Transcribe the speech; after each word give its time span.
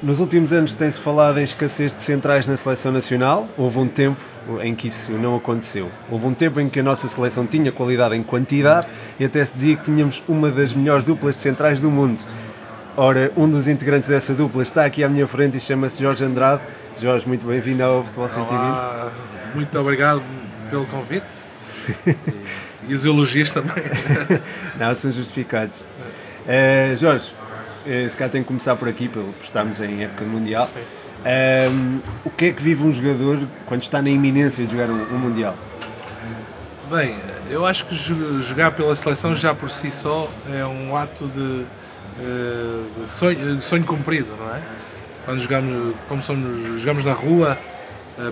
Nos 0.00 0.20
últimos 0.20 0.52
anos 0.52 0.74
tem-se 0.74 0.96
falado 0.96 1.40
em 1.40 1.42
escassez 1.42 1.92
de 1.92 2.00
centrais 2.02 2.46
na 2.46 2.56
seleção 2.56 2.92
nacional. 2.92 3.48
Houve 3.56 3.78
um 3.78 3.88
tempo 3.88 4.20
em 4.62 4.72
que 4.72 4.86
isso 4.86 5.10
não 5.10 5.34
aconteceu. 5.34 5.90
Houve 6.08 6.24
um 6.28 6.34
tempo 6.34 6.60
em 6.60 6.68
que 6.68 6.78
a 6.78 6.84
nossa 6.84 7.08
seleção 7.08 7.44
tinha 7.44 7.72
qualidade 7.72 8.14
em 8.14 8.22
quantidade 8.22 8.86
e 9.18 9.24
até 9.24 9.44
se 9.44 9.54
dizia 9.54 9.76
que 9.76 9.82
tínhamos 9.82 10.22
uma 10.28 10.52
das 10.52 10.72
melhores 10.72 11.04
duplas 11.04 11.34
de 11.34 11.40
centrais 11.40 11.80
do 11.80 11.90
mundo. 11.90 12.20
Ora, 12.96 13.32
um 13.36 13.50
dos 13.50 13.66
integrantes 13.66 14.08
dessa 14.08 14.34
dupla 14.34 14.62
está 14.62 14.84
aqui 14.84 15.02
à 15.02 15.08
minha 15.08 15.26
frente 15.26 15.56
e 15.56 15.60
chama-se 15.60 16.00
Jorge 16.00 16.22
Andrade. 16.22 16.62
Jorge, 17.00 17.26
muito 17.26 17.44
bem-vindo 17.44 17.82
ao 17.82 18.04
Futebol 18.04 18.28
120. 18.28 18.52
Olá, 18.52 19.12
muito 19.52 19.78
obrigado 19.80 20.22
pelo 20.70 20.86
convite 20.86 21.26
e, 22.06 22.14
e 22.92 22.94
os 22.94 23.04
elogios 23.04 23.50
também. 23.50 23.82
não, 24.78 24.94
são 24.94 25.10
justificados. 25.10 25.80
Uh, 25.80 26.94
Jorge, 26.96 27.32
se 28.08 28.16
calhar 28.16 28.30
tem 28.30 28.42
que 28.42 28.48
começar 28.48 28.76
por 28.76 28.88
aqui, 28.88 29.08
por 29.08 29.24
estarmos 29.40 29.80
em 29.80 30.02
época 30.02 30.24
mundial. 30.24 30.68
Uh, 31.18 32.00
o 32.24 32.30
que 32.30 32.46
é 32.46 32.52
que 32.52 32.62
vive 32.62 32.84
um 32.84 32.92
jogador 32.92 33.40
quando 33.66 33.82
está 33.82 34.00
na 34.00 34.08
iminência 34.08 34.64
de 34.64 34.70
jogar 34.72 34.88
um, 34.88 35.02
um 35.14 35.18
Mundial? 35.18 35.56
Bem, 36.90 37.14
eu 37.50 37.66
acho 37.66 37.84
que 37.86 37.94
jogar 37.94 38.70
pela 38.70 38.94
seleção 38.94 39.34
já 39.34 39.54
por 39.54 39.68
si 39.68 39.90
só 39.90 40.30
é 40.48 40.64
um 40.64 40.96
ato 40.96 41.26
de, 41.26 41.66
de 42.98 43.06
sonho, 43.06 43.60
sonho 43.60 43.84
cumprido, 43.84 44.34
não 44.38 44.54
é? 44.54 44.62
Quando 45.24 45.40
jogamos, 45.40 45.96
como 46.08 46.22
somos, 46.22 46.80
jogamos 46.80 47.04
na 47.04 47.12
rua, 47.12 47.58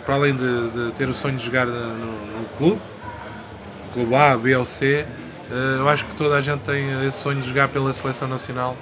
para 0.06 0.14
além 0.14 0.34
de, 0.34 0.70
de, 0.70 0.92
ter 0.92 1.08
o 1.08 1.12
sonho 1.12 1.36
de 1.36 1.44
jogar 1.44 1.66
no, 1.66 1.94
no 1.94 2.48
clube, 2.56 2.80
clube 3.92 4.14
A, 4.14 4.38
B 4.38 4.56
ou 4.56 4.64
C, 4.64 5.06
eh, 5.50 5.76
eu 5.78 5.88
acho 5.88 6.06
que 6.06 6.16
toda 6.16 6.36
a 6.36 6.40
gente 6.40 6.60
tem 6.60 7.04
esse 7.06 7.18
sonho 7.18 7.40
de 7.40 7.48
jogar 7.48 7.68
pela 7.68 7.92
seleção 7.92 8.26
nacional 8.26 8.76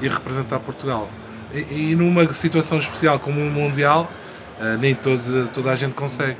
e 0.00 0.08
representar 0.08 0.58
Portugal. 0.60 1.08
E, 1.52 1.92
e 1.92 1.96
numa 1.96 2.32
situação 2.32 2.78
especial 2.78 3.18
como 3.18 3.40
um 3.40 3.50
Mundial, 3.50 4.10
eh, 4.60 4.76
nem 4.78 4.94
todo, 4.94 5.48
toda 5.48 5.70
a 5.70 5.76
gente 5.76 5.94
consegue. 5.94 6.36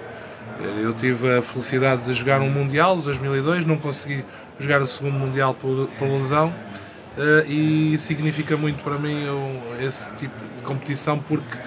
Eh, 0.61 0.85
eu 0.85 0.93
tive 0.93 1.39
a 1.39 1.43
felicidade 1.43 2.05
de 2.05 2.15
jogar 2.15 2.41
um 2.41 2.51
Mundial 2.51 2.97
de 2.99 3.05
2002, 3.05 3.65
não 3.65 3.77
consegui 3.77 4.25
jogar 4.59 4.83
o 4.83 4.87
segundo 4.87 5.15
Mundial 5.19 5.55
por, 5.55 5.89
por 5.99 6.09
lesão 6.09 6.53
e 7.49 7.99
significa 7.99 8.57
muito 8.57 8.81
para 8.85 8.97
mim 8.97 9.25
esse 9.81 10.15
tipo 10.15 10.35
de 10.57 10.63
competição 10.63 11.19
porque 11.19 11.59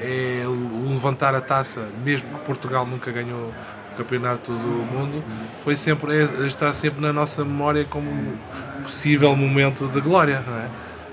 é 0.00 0.42
levantar 0.88 1.34
a 1.34 1.40
taça, 1.40 1.86
mesmo 2.02 2.26
que 2.30 2.44
Portugal 2.46 2.86
nunca 2.86 3.12
ganhou 3.12 3.52
campeonato 3.96 4.52
do 4.52 4.68
mundo, 4.92 5.22
foi 5.64 5.76
sempre, 5.76 6.14
está 6.46 6.72
sempre 6.72 7.00
na 7.00 7.12
nossa 7.12 7.44
memória 7.44 7.84
como 7.84 8.10
um 8.10 8.36
possível 8.82 9.34
momento 9.34 9.88
de 9.88 10.00
glória, 10.00 10.42
não 10.46 10.56
é? 10.56 10.70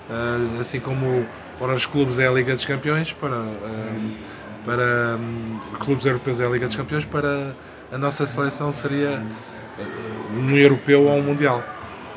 Uh, 0.10 0.62
assim 0.62 0.80
como 0.80 1.26
para 1.58 1.74
os 1.74 1.86
clubes 1.86 2.20
é 2.20 2.28
a 2.28 2.32
Liga 2.32 2.54
dos 2.54 2.66
Campeões, 2.66 3.14
para, 3.14 3.36
uh, 3.36 4.12
para 4.66 5.18
um, 5.18 5.60
clubes 5.80 6.06
europeus 6.06 6.40
é 6.40 6.46
a 6.46 6.50
Liga 6.50 6.68
dos 6.68 6.76
Campeões, 6.76 7.06
para 7.06 7.56
a 7.92 7.98
nossa 7.98 8.26
seleção 8.26 8.72
seria 8.72 9.24
um 10.36 10.52
europeu 10.52 11.04
ou 11.04 11.18
um 11.18 11.22
mundial. 11.22 11.64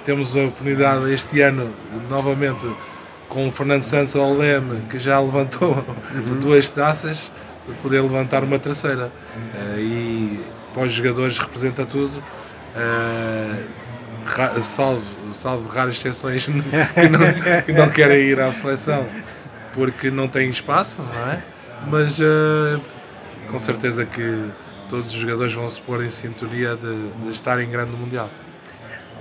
Temos 0.05 0.37
a 0.37 0.41
oportunidade 0.41 1.13
este 1.13 1.41
ano, 1.41 1.71
novamente, 2.09 2.67
com 3.29 3.49
o 3.49 3.53
Fernando 3.53 3.83
Santos 3.83 4.15
ao 4.17 4.33
Leme, 4.33 4.83
que 4.89 4.99
já 4.99 5.19
levantou 5.21 5.85
uhum. 6.15 6.39
duas 6.39 6.71
taças, 6.71 7.31
poder 7.83 8.01
levantar 8.01 8.45
uma 8.45 8.59
terceira. 8.59 9.11
Uh, 9.37 9.79
e 9.79 10.26
para 10.77 10.85
os 10.85 10.93
jogadores 10.93 11.39
representa 11.39 11.87
tudo. 11.87 12.23
Uh, 12.77 14.63
salvo, 14.63 15.03
salvo 15.33 15.67
raras 15.71 15.97
exceções 15.97 16.45
que 16.45 16.53
não, 17.09 17.63
que 17.65 17.73
não 17.73 17.89
querem 17.89 18.27
ir 18.27 18.39
à 18.39 18.53
seleção 18.53 19.07
porque 19.73 20.11
não 20.11 20.29
têm 20.29 20.51
espaço, 20.51 21.03
não 21.03 21.33
é? 21.33 21.43
Mas 21.87 22.19
uh, 22.19 22.79
com 23.49 23.59
certeza 23.59 24.05
que 24.05 24.51
todos 24.87 25.07
os 25.07 25.13
jogadores 25.13 25.55
vão 25.55 25.67
se 25.67 25.81
pôr 25.81 26.05
em 26.05 26.11
sintonia 26.11 26.77
de, 26.77 27.09
de 27.23 27.31
estar 27.31 27.59
em 27.63 27.71
grande 27.71 27.93
mundial. 27.93 28.29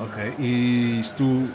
Ok, 0.01 0.33
e 0.37 0.99
isto, 0.99 1.47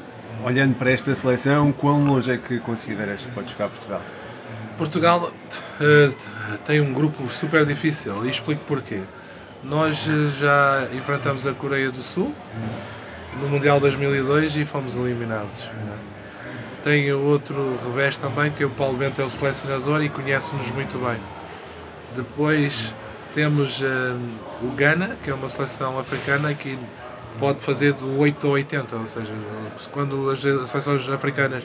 olhando 0.43 0.75
para 0.77 0.93
esta 0.93 1.15
seleção, 1.15 1.73
quão 1.73 2.03
longe 2.07 2.31
é 2.31 2.39
que 2.39 2.59
consideras 2.61 3.21
que 3.21 3.31
pode 3.33 3.51
chegar 3.51 3.69
Portugal? 3.69 4.03
Portugal 4.79 5.31
uh, 5.31 6.59
tem 6.65 6.81
um 6.81 6.95
grupo 6.95 7.31
super 7.31 7.67
difícil 7.67 8.25
e 8.25 8.31
explico 8.31 8.65
porquê. 8.65 9.03
Nós 9.63 10.09
eh, 10.09 10.31
já 10.39 10.89
enfrentamos 10.97 11.47
a 11.47 11.53
Coreia 11.53 11.91
do 11.91 12.01
Sul 12.01 12.35
no 13.41 13.49
Mundial 13.49 13.79
2002 13.79 14.57
e 14.57 14.65
fomos 14.65 14.97
eliminados. 14.97 15.67
Né? 15.67 15.99
Tem 16.83 17.13
outro 17.13 17.77
revés 17.85 18.17
também, 18.17 18.51
que 18.51 18.63
é 18.63 18.67
o 18.67 18.71
Paulo 18.71 18.97
Bento 18.97 19.21
é 19.21 19.25
o 19.25 19.29
selecionador 19.29 20.03
e 20.03 20.09
conhece-nos 20.09 20.71
muito 20.71 20.99
bem. 20.99 21.21
Depois 22.15 22.95
temos 23.35 23.83
uh, 23.83 23.87
o 24.63 24.71
Ghana, 24.75 25.19
que 25.23 25.31
é 25.31 25.35
uma 25.35 25.49
seleção 25.49 25.99
africana 25.99 26.55
que 26.55 26.79
pode 27.39 27.63
fazer 27.63 27.93
do 27.93 28.19
8 28.19 28.47
ao 28.47 28.55
80, 28.55 28.97
ou 28.97 29.07
seja, 29.07 29.33
quando 29.93 30.31
as 30.31 30.41
seleções 30.41 31.09
africanas 31.09 31.63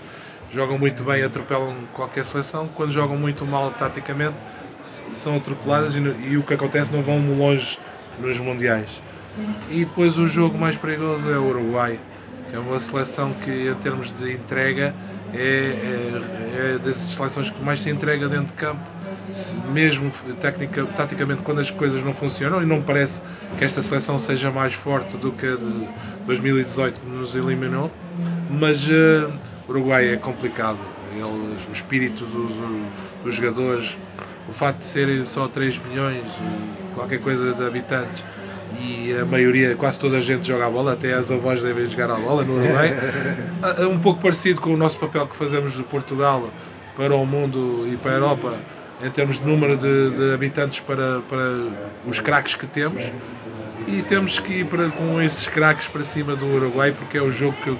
jogam 0.49 0.77
muito 0.77 1.03
bem, 1.03 1.23
atropelam 1.23 1.73
qualquer 1.93 2.25
seleção, 2.25 2.67
quando 2.67 2.91
jogam 2.91 3.17
muito 3.17 3.45
mal 3.45 3.71
taticamente, 3.71 4.35
são 4.85 5.35
atropeladas 5.35 5.95
e, 5.95 5.99
e, 6.29 6.37
o 6.37 6.43
que 6.43 6.53
acontece 6.53 6.91
não 6.91 7.01
vão 7.01 7.19
longe 7.37 7.79
nos 8.19 8.39
mundiais. 8.39 9.01
E 9.69 9.83
depois 9.83 10.17
o 10.17 10.27
jogo 10.27 10.57
mais 10.57 10.77
perigoso 10.77 11.29
é 11.29 11.37
o 11.37 11.47
Uruguai, 11.47 11.99
que 12.49 12.55
é 12.55 12.59
uma 12.59 12.79
seleção 12.79 13.33
que 13.33 13.69
em 13.69 13.75
termos 13.75 14.11
de 14.11 14.31
entrega 14.31 14.95
é, 15.33 15.37
é, 15.37 16.75
é 16.75 16.79
das 16.79 16.95
seleções 16.95 17.49
que 17.49 17.61
mais 17.61 17.81
se 17.81 17.89
entrega 17.89 18.29
dentro 18.29 18.47
de 18.47 18.53
campo, 18.53 18.89
mesmo 19.73 20.09
taticamente 20.95 21.43
quando 21.43 21.59
as 21.59 21.69
coisas 21.69 22.01
não 22.03 22.13
funcionam 22.13 22.61
e 22.61 22.65
não 22.65 22.81
parece 22.81 23.21
que 23.57 23.65
esta 23.65 23.81
seleção 23.81 24.17
seja 24.17 24.51
mais 24.51 24.73
forte 24.73 25.17
do 25.17 25.31
que 25.31 25.45
a 25.45 25.55
de 25.55 25.87
2018 26.25 27.01
que 27.01 27.07
nos 27.07 27.35
eliminou, 27.35 27.91
mas 28.49 28.87
uh, 28.87 29.31
Uruguai 29.67 30.13
é 30.13 30.17
complicado. 30.17 30.79
Eles, 31.11 31.67
o 31.67 31.71
espírito 31.71 32.25
dos, 32.25 32.53
dos 33.23 33.35
jogadores, 33.35 33.97
o 34.47 34.51
facto 34.51 34.79
de 34.79 34.85
serem 34.85 35.25
só 35.25 35.47
3 35.47 35.79
milhões, 35.79 36.23
qualquer 36.93 37.19
coisa 37.19 37.53
de 37.53 37.65
habitantes, 37.65 38.23
e 38.79 39.15
a 39.19 39.25
maioria, 39.25 39.75
quase 39.75 39.99
toda 39.99 40.17
a 40.17 40.21
gente 40.21 40.47
joga 40.47 40.67
a 40.67 40.69
bola, 40.69 40.93
até 40.93 41.13
as 41.13 41.31
avós 41.31 41.63
devem 41.63 41.89
jogar 41.89 42.11
a 42.11 42.15
bola 42.15 42.43
no 42.43 42.55
Uruguai. 42.55 42.95
É 43.79 43.87
um 43.87 43.97
pouco 43.97 44.21
parecido 44.21 44.61
com 44.61 44.71
o 44.73 44.77
nosso 44.77 44.99
papel 44.99 45.25
que 45.27 45.35
fazemos 45.35 45.73
de 45.73 45.83
Portugal 45.83 46.51
para 46.95 47.15
o 47.15 47.25
mundo 47.25 47.87
e 47.91 47.97
para 47.97 48.11
a 48.11 48.13
Europa, 48.15 48.53
em 49.03 49.09
termos 49.09 49.39
de 49.39 49.45
número 49.45 49.75
de, 49.75 50.11
de 50.11 50.33
habitantes 50.33 50.79
para, 50.81 51.21
para 51.21 51.51
os 52.05 52.19
craques 52.19 52.53
que 52.53 52.67
temos. 52.67 53.11
E 53.87 54.01
temos 54.01 54.39
que 54.39 54.59
ir 54.59 54.65
para, 54.65 54.89
com 54.89 55.21
esses 55.21 55.47
craques 55.47 55.87
para 55.87 56.03
cima 56.03 56.35
do 56.35 56.45
Uruguai, 56.45 56.91
porque 56.91 57.17
é 57.17 57.21
o 57.21 57.31
jogo 57.31 57.55
que, 57.63 57.75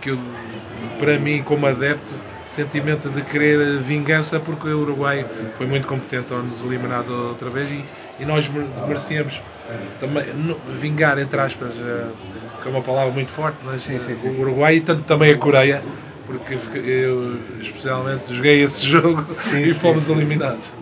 que 0.00 0.10
eu, 0.10 0.18
para 0.98 1.18
mim, 1.18 1.42
como 1.42 1.66
adepto, 1.66 2.14
sentimento 2.52 3.08
de 3.08 3.22
querer 3.22 3.78
vingança 3.78 4.38
porque 4.38 4.68
o 4.68 4.80
Uruguai 4.80 5.24
foi 5.54 5.66
muito 5.66 5.86
competente 5.86 6.32
ao 6.32 6.42
nos 6.42 6.60
eliminar 6.60 7.08
outra 7.08 7.48
vez 7.48 7.70
e, 7.70 7.84
e 8.20 8.26
nós 8.26 8.50
merecíamos 8.86 9.40
também 9.98 10.24
vingar, 10.68 11.18
entre 11.18 11.40
aspas, 11.40 11.78
eh, 11.78 12.06
que 12.60 12.68
é 12.68 12.70
uma 12.70 12.82
palavra 12.82 13.10
muito 13.10 13.32
forte, 13.32 13.56
mas 13.64 13.82
sim, 13.82 13.98
sim, 13.98 14.16
sim. 14.16 14.28
o 14.28 14.40
Uruguai 14.40 14.76
e 14.76 14.80
tanto 14.80 15.02
também 15.04 15.32
a 15.32 15.38
Coreia, 15.38 15.82
porque 16.26 16.78
eu 16.78 17.38
especialmente 17.60 18.34
joguei 18.34 18.62
esse 18.62 18.84
jogo 18.86 19.24
e 19.54 19.72
fomos 19.72 20.08
eliminados. 20.08 20.72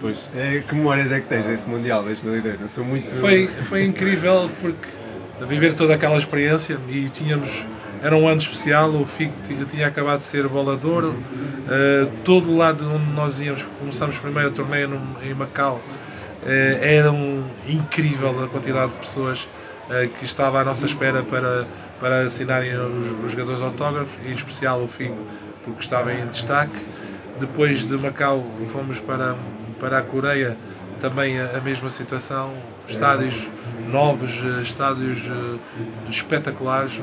Pois, 0.00 0.28
é, 0.36 0.62
que 0.68 0.74
memórias 0.74 1.10
é 1.10 1.20
que 1.20 1.26
tens 1.26 1.46
desse 1.46 1.66
Mundial 1.66 2.02
2002? 2.02 2.60
Não 2.60 2.68
sou 2.68 2.84
muito... 2.84 3.10
Foi, 3.12 3.46
foi 3.46 3.84
incrível 3.84 4.50
porque 4.60 4.86
viver 5.40 5.74
toda 5.74 5.94
aquela 5.94 6.16
experiência 6.16 6.78
e 6.88 7.08
tínhamos 7.08 7.66
era 8.02 8.16
um 8.16 8.28
ano 8.28 8.38
especial, 8.38 8.90
o 8.90 9.06
FIC 9.06 9.32
tinha 9.66 9.86
acabado 9.86 10.18
de 10.20 10.26
ser 10.26 10.46
bolador, 10.48 11.06
uh, 11.06 11.14
todo 12.24 12.50
o 12.50 12.56
lado 12.56 12.88
onde 12.88 13.10
nós 13.12 13.40
íamos, 13.40 13.64
começamos 13.80 14.18
primeiro 14.18 14.48
a 14.48 14.52
torneio 14.52 14.88
no, 14.88 15.16
em 15.22 15.34
Macau, 15.34 15.76
uh, 15.76 16.46
era 16.80 17.10
um, 17.10 17.44
incrível 17.66 18.44
a 18.44 18.48
quantidade 18.48 18.92
de 18.92 18.98
pessoas 18.98 19.48
uh, 19.88 20.08
que 20.18 20.24
estava 20.24 20.60
à 20.60 20.64
nossa 20.64 20.86
espera 20.86 21.22
para, 21.22 21.66
para 21.98 22.20
assinarem 22.20 22.76
os, 22.76 23.12
os 23.24 23.32
jogadores 23.32 23.62
autógrafos, 23.62 24.14
em 24.26 24.32
especial 24.32 24.82
o 24.82 24.86
FIC, 24.86 25.14
porque 25.64 25.80
estava 25.80 26.12
em 26.12 26.26
destaque. 26.26 26.76
Depois 27.40 27.88
de 27.88 27.96
Macau 27.98 28.46
fomos 28.66 29.00
para, 29.00 29.36
para 29.80 29.98
a 29.98 30.02
Coreia, 30.02 30.56
também 31.00 31.38
a, 31.38 31.56
a 31.56 31.60
mesma 31.60 31.90
situação, 31.90 32.52
estádios 32.86 33.48
novos, 33.88 34.42
estádios 34.62 35.30
espetaculares, 36.08 37.00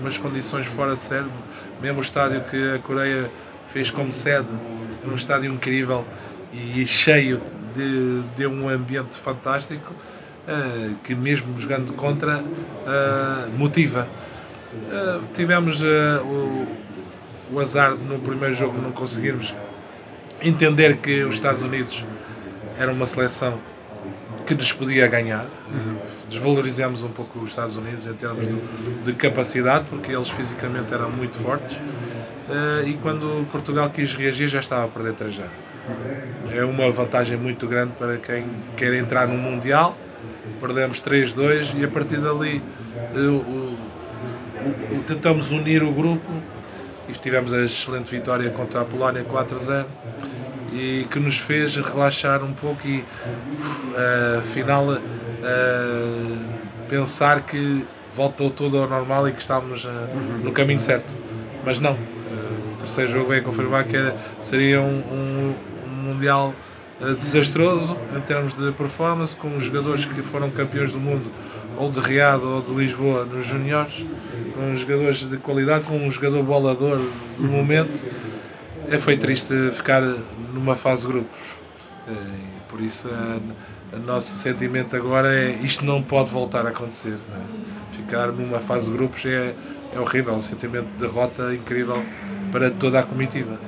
umas 0.00 0.18
condições 0.18 0.66
fora 0.66 0.94
de 0.94 1.00
série. 1.00 1.28
Mesmo 1.80 1.98
o 1.98 2.00
estádio 2.00 2.42
que 2.42 2.74
a 2.74 2.78
Coreia 2.78 3.30
fez 3.66 3.90
como 3.90 4.12
sede, 4.12 4.48
um 5.06 5.14
estádio 5.14 5.52
incrível 5.52 6.04
e 6.52 6.86
cheio 6.86 7.40
de, 7.74 8.22
de 8.36 8.46
um 8.46 8.68
ambiente 8.68 9.18
fantástico 9.18 9.92
uh, 9.92 10.94
que 11.04 11.14
mesmo 11.14 11.56
jogando 11.58 11.92
contra 11.92 12.38
uh, 12.38 13.58
motiva. 13.58 14.08
Uh, 14.72 15.24
tivemos 15.32 15.82
o, 15.82 16.66
o 17.52 17.60
azar 17.60 17.96
de 17.96 18.04
no 18.04 18.18
primeiro 18.18 18.54
jogo 18.54 18.80
não 18.80 18.92
conseguirmos 18.92 19.54
entender 20.42 20.98
que 20.98 21.24
os 21.24 21.36
Estados 21.36 21.62
Unidos 21.62 22.04
era 22.78 22.92
uma 22.92 23.06
seleção 23.06 23.58
que 24.46 24.54
nos 24.54 24.72
podia 24.72 25.06
ganhar. 25.06 25.46
Desvalorizamos 26.28 27.02
um 27.02 27.08
pouco 27.08 27.38
os 27.40 27.50
Estados 27.50 27.76
Unidos 27.76 28.06
em 28.06 28.14
termos 28.14 28.46
de, 28.46 28.54
de 29.04 29.12
capacidade, 29.14 29.86
porque 29.90 30.12
eles 30.12 30.30
fisicamente 30.30 30.94
eram 30.94 31.10
muito 31.10 31.36
fortes. 31.36 31.78
Eh, 32.48 32.88
e 32.88 32.94
quando 32.94 33.46
Portugal 33.50 33.90
quis 33.90 34.14
reagir, 34.14 34.48
já 34.48 34.60
estava 34.60 34.84
a 34.84 34.88
perder 34.88 35.12
3 35.14 35.42
É 36.54 36.64
uma 36.64 36.90
vantagem 36.90 37.36
muito 37.36 37.66
grande 37.66 37.92
para 37.98 38.16
quem 38.16 38.46
quer 38.76 38.94
entrar 38.94 39.26
no 39.28 39.36
Mundial. 39.36 39.96
Perdemos 40.60 41.00
3-2 41.00 41.78
e 41.78 41.84
a 41.84 41.88
partir 41.88 42.18
dali 42.18 42.62
eh, 43.14 43.78
tentamos 45.06 45.50
unir 45.50 45.82
o 45.82 45.92
grupo 45.92 46.30
e 47.08 47.12
tivemos 47.12 47.52
a 47.52 47.64
excelente 47.64 48.10
vitória 48.10 48.50
contra 48.50 48.80
a 48.80 48.84
Polónia 48.84 49.24
4-0 49.24 49.84
e 50.72 51.06
que 51.10 51.18
nos 51.18 51.38
fez 51.38 51.76
relaxar 51.76 52.42
um 52.42 52.52
pouco 52.52 52.86
e 52.86 52.98
uh, 52.98 54.38
afinal 54.40 54.86
uh, 54.88 54.98
pensar 56.88 57.42
que 57.42 57.84
voltou 58.14 58.50
tudo 58.50 58.78
ao 58.78 58.88
normal 58.88 59.28
e 59.28 59.32
que 59.32 59.40
estávamos 59.40 59.84
uh, 59.84 59.90
no 60.42 60.52
caminho 60.52 60.80
certo. 60.80 61.16
Mas 61.64 61.78
não, 61.78 61.92
o 61.92 62.76
terceiro 62.78 63.10
jogo 63.10 63.28
veio 63.28 63.42
confirmar 63.42 63.84
que 63.84 63.96
era, 63.96 64.16
seria 64.40 64.80
um, 64.80 64.84
um, 64.84 65.54
um 65.86 66.08
Mundial 66.08 66.54
desastroso 67.18 67.96
em 68.16 68.20
termos 68.20 68.54
de 68.54 68.72
performance, 68.72 69.36
com 69.36 69.54
os 69.56 69.64
jogadores 69.64 70.06
que 70.06 70.22
foram 70.22 70.50
campeões 70.50 70.92
do 70.92 70.98
mundo, 70.98 71.30
ou 71.76 71.90
de 71.90 72.00
Riado 72.00 72.48
ou 72.48 72.62
de 72.62 72.72
Lisboa 72.72 73.24
nos 73.24 73.46
juniores, 73.46 74.04
com 74.54 74.74
jogadores 74.74 75.28
de 75.28 75.36
qualidade, 75.36 75.84
com 75.84 75.96
um 75.96 76.10
jogador 76.10 76.42
bolador 76.42 76.98
do 77.36 77.44
momento 77.44 78.04
é, 78.90 78.98
foi 78.98 79.16
triste 79.16 79.52
ficar 79.72 80.02
numa 80.52 80.76
fase 80.76 81.06
de 81.06 81.12
grupos. 81.12 81.38
É, 82.08 82.12
por 82.68 82.80
isso, 82.80 83.08
o 83.92 83.98
nosso 83.98 84.36
sentimento 84.36 84.94
agora 84.96 85.34
é 85.34 85.50
isto 85.62 85.84
não 85.84 86.02
pode 86.02 86.30
voltar 86.30 86.66
a 86.66 86.70
acontecer. 86.70 87.14
É? 87.14 87.96
Ficar 87.96 88.32
numa 88.32 88.60
fase 88.60 88.90
de 88.90 88.96
grupos 88.96 89.24
é, 89.26 89.54
é 89.94 90.00
horrível, 90.00 90.34
um 90.34 90.40
sentimento 90.40 90.86
de 90.86 91.06
derrota 91.06 91.54
incrível 91.54 92.02
para 92.50 92.70
toda 92.70 93.00
a 93.00 93.02
comitiva. 93.02 93.58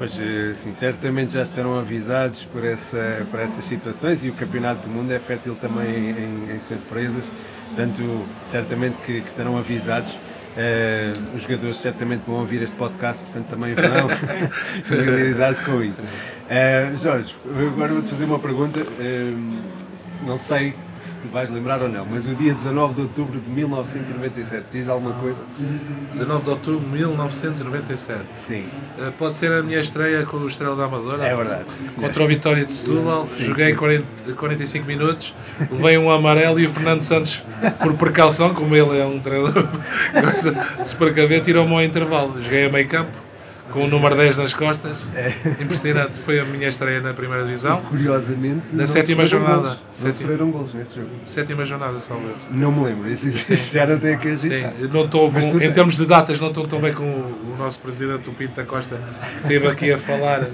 Pois, 0.00 0.18
eh, 0.18 0.54
sim, 0.54 0.72
certamente 0.72 1.34
já 1.34 1.42
estarão 1.42 1.78
avisados 1.78 2.44
por, 2.44 2.64
essa, 2.64 3.26
por 3.30 3.38
essas 3.38 3.62
situações 3.66 4.24
e 4.24 4.30
o 4.30 4.32
Campeonato 4.32 4.88
do 4.88 4.94
Mundo 4.94 5.12
é 5.12 5.18
fértil 5.18 5.54
também 5.56 6.10
em, 6.10 6.54
em 6.54 6.58
surpresas, 6.58 7.30
portanto, 7.66 8.24
certamente 8.42 8.96
que, 9.04 9.20
que 9.20 9.28
estarão 9.28 9.58
avisados. 9.58 10.16
Uh, 10.50 11.36
os 11.36 11.42
jogadores 11.42 11.76
certamente 11.76 12.22
vão 12.26 12.40
ouvir 12.40 12.60
este 12.62 12.74
podcast, 12.76 13.22
portanto 13.22 13.46
também 13.46 13.74
vão 13.74 14.08
familiarizar-se 14.84 15.64
com 15.64 15.82
isso. 15.82 16.02
Uh, 16.02 16.96
Jorge, 16.96 17.34
agora 17.72 17.92
vou-te 17.92 18.08
fazer 18.08 18.24
uma 18.24 18.38
pergunta. 18.38 18.80
Uh, 18.80 19.60
não 20.26 20.36
sei 20.36 20.74
se 21.00 21.16
te 21.16 21.28
vais 21.28 21.50
lembrar 21.50 21.82
ou 21.82 21.88
não, 21.88 22.04
mas 22.04 22.26
o 22.26 22.34
dia 22.34 22.54
19 22.54 22.94
de 22.94 23.00
outubro 23.02 23.40
de 23.40 23.50
1997 23.50 24.66
diz 24.72 24.88
alguma 24.88 25.14
coisa? 25.14 25.40
19 26.06 26.44
de 26.44 26.50
outubro 26.50 26.80
de 26.80 26.86
1997. 26.86 28.26
Sim. 28.32 28.64
Uh, 28.98 29.12
pode 29.12 29.34
ser 29.34 29.50
a 29.52 29.62
minha 29.62 29.80
estreia 29.80 30.24
com 30.24 30.36
o 30.36 30.46
Estrela 30.46 30.76
da 30.76 30.84
Amadora. 30.84 31.24
É 31.24 31.34
verdade. 31.34 31.64
Contra 31.96 32.22
o 32.22 32.26
Vitória 32.26 32.64
de 32.64 32.72
Setúbal. 32.72 33.26
Sim, 33.26 33.44
Joguei 33.44 33.70
sim. 33.70 33.76
40, 33.76 34.32
45 34.34 34.86
minutos, 34.86 35.34
levei 35.70 35.96
um 35.96 36.10
amarelo 36.10 36.60
e 36.60 36.66
o 36.66 36.70
Fernando 36.70 37.02
Santos, 37.02 37.42
por 37.82 37.94
precaução, 37.94 38.54
como 38.54 38.76
ele 38.76 38.98
é 38.98 39.06
um 39.06 39.18
treinador, 39.18 39.68
gosta 40.12 40.52
de 40.82 40.88
se 40.88 40.94
precaver, 40.96 41.40
tirou-me 41.40 41.72
ao 41.72 41.82
intervalo. 41.82 42.40
Joguei 42.42 42.66
a 42.66 42.68
meio 42.68 42.88
campo 42.88 43.29
com 43.72 43.84
o 43.84 43.88
número 43.88 44.14
10 44.16 44.38
nas 44.38 44.54
costas. 44.54 44.98
É. 45.14 45.32
Impressionante. 45.62 46.20
Foi 46.20 46.38
a 46.38 46.44
minha 46.44 46.68
estreia 46.68 47.00
na 47.00 47.14
primeira 47.14 47.44
divisão. 47.44 47.80
Curiosamente, 47.82 48.74
na 48.74 48.86
sétima 48.86 49.26
jornada. 49.26 49.60
Golos. 49.60 49.78
Sétima, 49.90 50.12
sofreram 50.12 50.50
golos 50.50 50.74
nesse 50.74 50.94
jogo. 50.96 51.08
Sétima 51.24 51.64
jornada, 51.64 52.00
salve. 52.00 52.34
Não 52.50 52.72
me 52.72 52.84
lembro. 52.84 53.10
Isso, 53.10 53.28
isso 53.28 53.74
já 53.74 53.86
não 53.86 53.98
tem 53.98 54.14
a 54.14 54.36
Sim, 54.36 54.62
não 54.92 55.04
estou 55.04 55.32
em 55.60 55.72
termos 55.72 55.96
de 55.96 56.06
datas, 56.06 56.38
não 56.40 56.48
estou 56.48 56.66
tão 56.66 56.80
bem 56.80 56.92
com 56.92 57.04
o, 57.04 57.54
o 57.54 57.56
nosso 57.58 57.80
presidente, 57.80 58.28
o 58.28 58.32
Pinto 58.32 58.54
da 58.54 58.64
Costa, 58.64 58.96
que 58.96 59.42
esteve 59.42 59.66
aqui 59.66 59.92
a 59.92 59.98
falar 59.98 60.46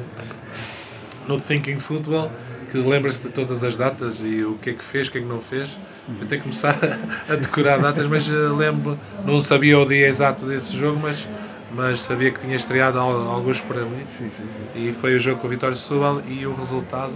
no 1.27 1.41
Thinking 1.41 1.79
Football 1.79 2.31
que 2.71 2.79
lembra-se 2.79 3.23
de 3.23 3.31
todas 3.31 3.63
as 3.63 3.77
datas 3.77 4.21
e 4.21 4.43
o 4.43 4.55
que 4.55 4.71
é 4.71 4.73
que 4.73 4.85
fez, 4.85 5.09
o 5.09 5.11
que 5.11 5.19
é 5.19 5.21
que 5.21 5.27
não 5.27 5.41
fez. 5.41 5.79
Eu 6.09 6.27
tenho 6.27 6.43
que 6.43 6.49
começar 6.49 6.77
a 7.29 7.35
decorar 7.37 7.79
datas, 7.79 8.07
mas 8.07 8.29
eh, 8.29 8.33
lembro, 8.33 8.99
não 9.25 9.41
sabia 9.41 9.79
o 9.79 9.87
dia 9.87 10.07
exato 10.07 10.47
desse 10.47 10.77
jogo, 10.77 10.99
mas 11.03 11.27
mas 11.73 12.01
sabia 12.03 12.31
que 12.31 12.41
tinha 12.41 12.57
estreado 12.57 12.99
alguns 12.99 13.61
por 13.61 13.77
ali. 13.77 14.05
Sim, 14.07 14.31
sim, 14.31 14.45
E 14.75 14.93
foi 14.93 15.17
o 15.17 15.21
jogo 15.21 15.41
com 15.41 15.47
o 15.47 15.51
Vitória 15.51 15.77
Setúbal 15.77 16.23
e 16.29 16.47
o 16.47 16.55
resultado, 16.55 17.15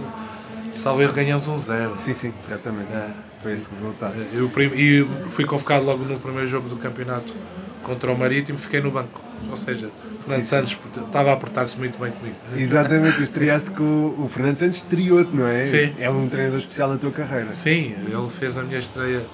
salvo 0.71 1.01
erro, 1.01 1.13
ganhamos 1.13 1.47
um 1.47 1.57
zero. 1.57 1.95
Sim, 1.97 2.13
sim, 2.13 2.33
exatamente. 2.47 2.91
É. 2.91 3.11
Foi 3.41 3.53
esse 3.53 3.67
resultado. 3.73 4.13
Eu, 4.33 4.51
e 4.75 5.05
fui 5.31 5.45
convocado 5.45 5.83
logo 5.83 6.03
no 6.03 6.19
primeiro 6.19 6.47
jogo 6.47 6.69
do 6.69 6.75
campeonato 6.75 7.33
contra 7.81 8.11
o 8.11 8.17
Marítimo, 8.17 8.57
fiquei 8.59 8.81
no 8.81 8.91
banco. 8.91 9.19
Ou 9.49 9.57
seja, 9.57 9.89
Fernando 10.19 10.41
sim, 10.41 10.47
Santos 10.47 10.77
sim. 10.93 11.03
estava 11.03 11.33
a 11.33 11.37
portar-se 11.37 11.79
muito 11.79 11.97
bem 11.97 12.11
comigo. 12.11 12.35
Exatamente, 12.55 13.23
estreaste 13.23 13.71
com 13.71 13.83
o, 13.83 14.25
o 14.25 14.29
Fernando 14.29 14.59
Santos 14.59 14.77
estreou-te, 14.77 15.35
não 15.35 15.47
é? 15.47 15.63
Sim. 15.63 15.93
É 15.99 16.09
um 16.09 16.29
treinador 16.29 16.59
especial 16.59 16.89
da 16.89 16.97
tua 16.97 17.11
carreira. 17.11 17.51
Sim, 17.53 17.95
ele 18.05 18.29
fez 18.29 18.57
a 18.57 18.63
minha 18.63 18.77
estreia 18.77 19.25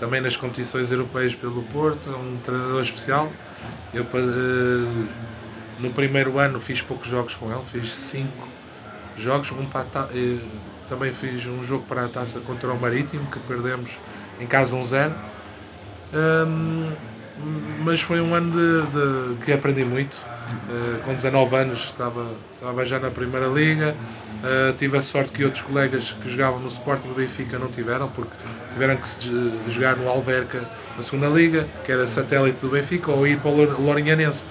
também 0.00 0.20
nas 0.20 0.36
competições 0.36 0.90
europeias 0.90 1.32
pelo 1.32 1.62
Porto, 1.62 2.10
é 2.10 2.16
um 2.16 2.36
treinador 2.42 2.82
especial. 2.82 3.30
Eu 3.94 4.04
uh, 4.04 5.08
no 5.78 5.90
primeiro 5.90 6.38
ano 6.38 6.60
fiz 6.60 6.80
poucos 6.80 7.08
jogos 7.08 7.36
com 7.36 7.52
ele, 7.52 7.62
fiz 7.64 7.92
cinco 7.92 8.48
jogos, 9.16 9.50
um 9.52 9.66
para 9.66 9.84
ta... 9.84 10.04
uh, 10.04 10.40
também 10.88 11.12
fiz 11.12 11.46
um 11.46 11.62
jogo 11.62 11.84
para 11.86 12.04
a 12.04 12.08
taça 12.08 12.40
contra 12.40 12.70
o 12.72 12.80
Marítimo, 12.80 13.26
que 13.30 13.38
perdemos 13.40 13.92
em 14.40 14.46
casa 14.46 14.76
1-0. 14.76 15.12
Um, 16.14 16.92
mas 17.84 18.02
foi 18.02 18.20
um 18.20 18.34
ano 18.34 18.52
de, 18.52 19.36
de 19.36 19.44
que 19.44 19.52
aprendi 19.52 19.84
muito. 19.84 20.14
Uh, 20.68 21.02
com 21.04 21.14
19 21.14 21.56
anos 21.56 21.84
estava, 21.84 22.34
estava 22.54 22.84
já 22.84 22.98
na 22.98 23.10
Primeira 23.10 23.46
Liga. 23.46 23.96
Uh, 24.42 24.72
tive 24.76 24.96
a 24.96 25.00
sorte 25.00 25.30
que 25.30 25.44
outros 25.44 25.62
colegas 25.62 26.16
que 26.20 26.28
jogavam 26.28 26.58
no 26.58 26.66
Sporting 26.66 27.08
do 27.08 27.14
Benfica 27.14 27.58
não 27.58 27.68
tiveram, 27.68 28.08
porque 28.08 28.32
tiveram 28.70 28.96
que 28.96 29.70
jogar 29.70 29.96
no 29.96 30.08
Alverca 30.08 30.68
na 30.96 31.02
segunda 31.02 31.28
Liga, 31.28 31.68
que 31.84 31.92
era 31.92 32.08
satélite 32.08 32.58
do 32.58 32.68
Benfica, 32.68 33.12
ou 33.12 33.26
ir 33.26 33.38
para 33.38 33.50
o 33.50 33.80
Lourinhanense. 33.80 34.44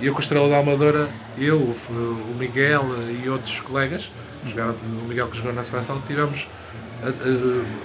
E 0.00 0.06
eu 0.06 0.12
com 0.12 0.18
o 0.18 0.22
Estrela 0.22 0.48
da 0.48 0.58
Amadora, 0.58 1.08
eu, 1.38 1.58
o 1.58 2.36
Miguel 2.38 2.84
e 3.22 3.28
outros 3.28 3.60
colegas, 3.60 4.12
jogaram, 4.44 4.74
o 5.02 5.08
Miguel 5.08 5.28
que 5.28 5.36
jogou 5.36 5.52
na 5.52 5.62
seleção, 5.62 6.00
tivemos, 6.02 6.46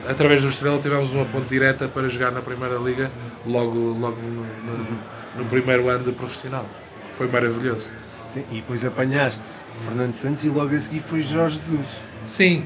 através 0.08 0.44
do 0.44 0.50
Estrela, 0.50 0.78
tivemos 0.80 1.12
uma 1.14 1.26
ponte 1.26 1.48
direta 1.48 1.88
para 1.88 2.08
jogar 2.10 2.32
na 2.32 2.42
Primeira 2.42 2.76
Liga, 2.76 3.10
logo, 3.46 3.78
logo 3.98 4.22
no, 4.22 4.44
no, 4.44 5.00
no 5.38 5.46
primeiro 5.46 5.88
ano 5.90 6.04
de 6.04 6.12
profissional. 6.12 6.66
Foi 7.12 7.28
maravilhoso. 7.28 7.94
Sim, 8.34 8.44
e 8.52 8.56
depois 8.56 8.84
apanhaste 8.84 9.44
Fernando 9.86 10.16
Santos 10.16 10.44
e 10.44 10.50
logo 10.50 10.74
a 10.74 10.80
seguir 10.80 11.02
foi 11.02 11.22
Jorge 11.22 11.56
Jesus. 11.56 11.88
Sim, 12.26 12.66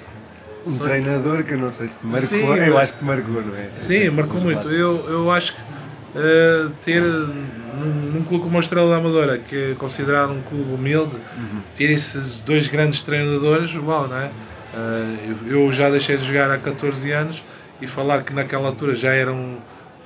um 0.66 0.78
treinador 0.80 1.44
que 1.44 1.56
eu 1.56 1.58
não 1.58 1.70
sei 1.70 1.90
se 1.90 2.00
te 2.00 2.06
marcou, 2.06 2.28
Sim, 2.28 2.46
eu 2.46 2.78
acho 2.78 2.98
que 2.98 3.04
marcou, 3.04 3.42
não 3.42 3.54
é? 3.54 3.70
Sim, 3.78 4.10
marcou 4.12 4.40
muito. 4.40 4.70
Eu, 4.70 4.98
eu 5.10 5.30
acho 5.30 5.54
que 5.54 5.62
uh, 5.62 6.70
ter 6.82 7.02
num, 7.02 8.12
num, 8.14 8.24
clube 8.24 8.46
como 8.46 8.56
a 8.56 8.62
Estrela 8.62 8.90
da 8.90 8.96
Amadora, 8.96 9.40
que 9.40 9.72
é 9.72 9.76
considerado 9.76 10.32
um 10.32 10.42
clube 10.42 10.74
humilde, 10.74 11.16
uhum. 11.16 11.62
ter 11.76 11.92
esses 11.92 12.40
dois 12.40 12.70
grandes 12.70 13.02
treinadores, 13.02 13.76
uau, 13.76 14.08
não 14.08 14.16
é? 14.16 14.28
Uh, 14.74 15.48
eu 15.48 15.72
já 15.74 15.90
deixei 15.90 16.16
de 16.16 16.26
jogar 16.26 16.50
há 16.50 16.58
14 16.58 17.12
anos 17.12 17.44
e 17.82 17.88
falar 17.88 18.24
que 18.24 18.34
naquela 18.34 18.70
altura 18.70 18.96
já 18.96 19.14
eram 19.14 19.58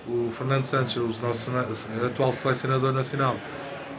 o 0.08 0.30
Fernando 0.32 0.65
Santos, 0.65 0.96
o 0.96 1.08
nosso 1.22 1.51
atual 2.03 2.32
selecionador 2.32 2.91
nacional, 2.91 3.36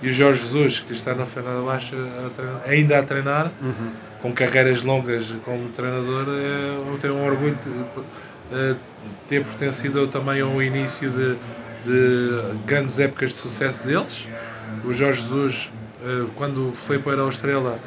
e 0.02 0.10
o 0.10 0.12
Jorge 0.12 0.42
Jesus, 0.42 0.80
que 0.80 0.92
está 0.92 1.14
Baixa 1.14 1.96
a 2.26 2.30
treinar, 2.30 2.62
ainda 2.66 2.98
a 2.98 3.02
treinar. 3.02 3.52
Uhum 3.62 4.12
com 4.22 4.32
carreiras 4.32 4.82
longas 4.82 5.34
como 5.44 5.68
treinador, 5.70 6.26
eh, 6.28 6.78
eu 6.86 6.98
tenho 6.98 7.16
um 7.16 7.26
orgulho 7.26 7.56
de 7.56 7.84
eh, 8.52 8.76
ter 9.26 9.44
pertencido 9.44 10.06
também 10.06 10.40
ao 10.40 10.62
início 10.62 11.10
de, 11.10 11.36
de 11.84 12.56
grandes 12.64 13.00
épocas 13.00 13.34
de 13.34 13.40
sucesso 13.40 13.84
deles. 13.84 14.28
O 14.84 14.94
Jorge 14.94 15.22
Jesus, 15.22 15.70
eh, 16.00 16.26
quando 16.36 16.72
foi 16.72 17.00
para 17.00 17.24
a 17.24 17.28
Estrela, 17.28 17.80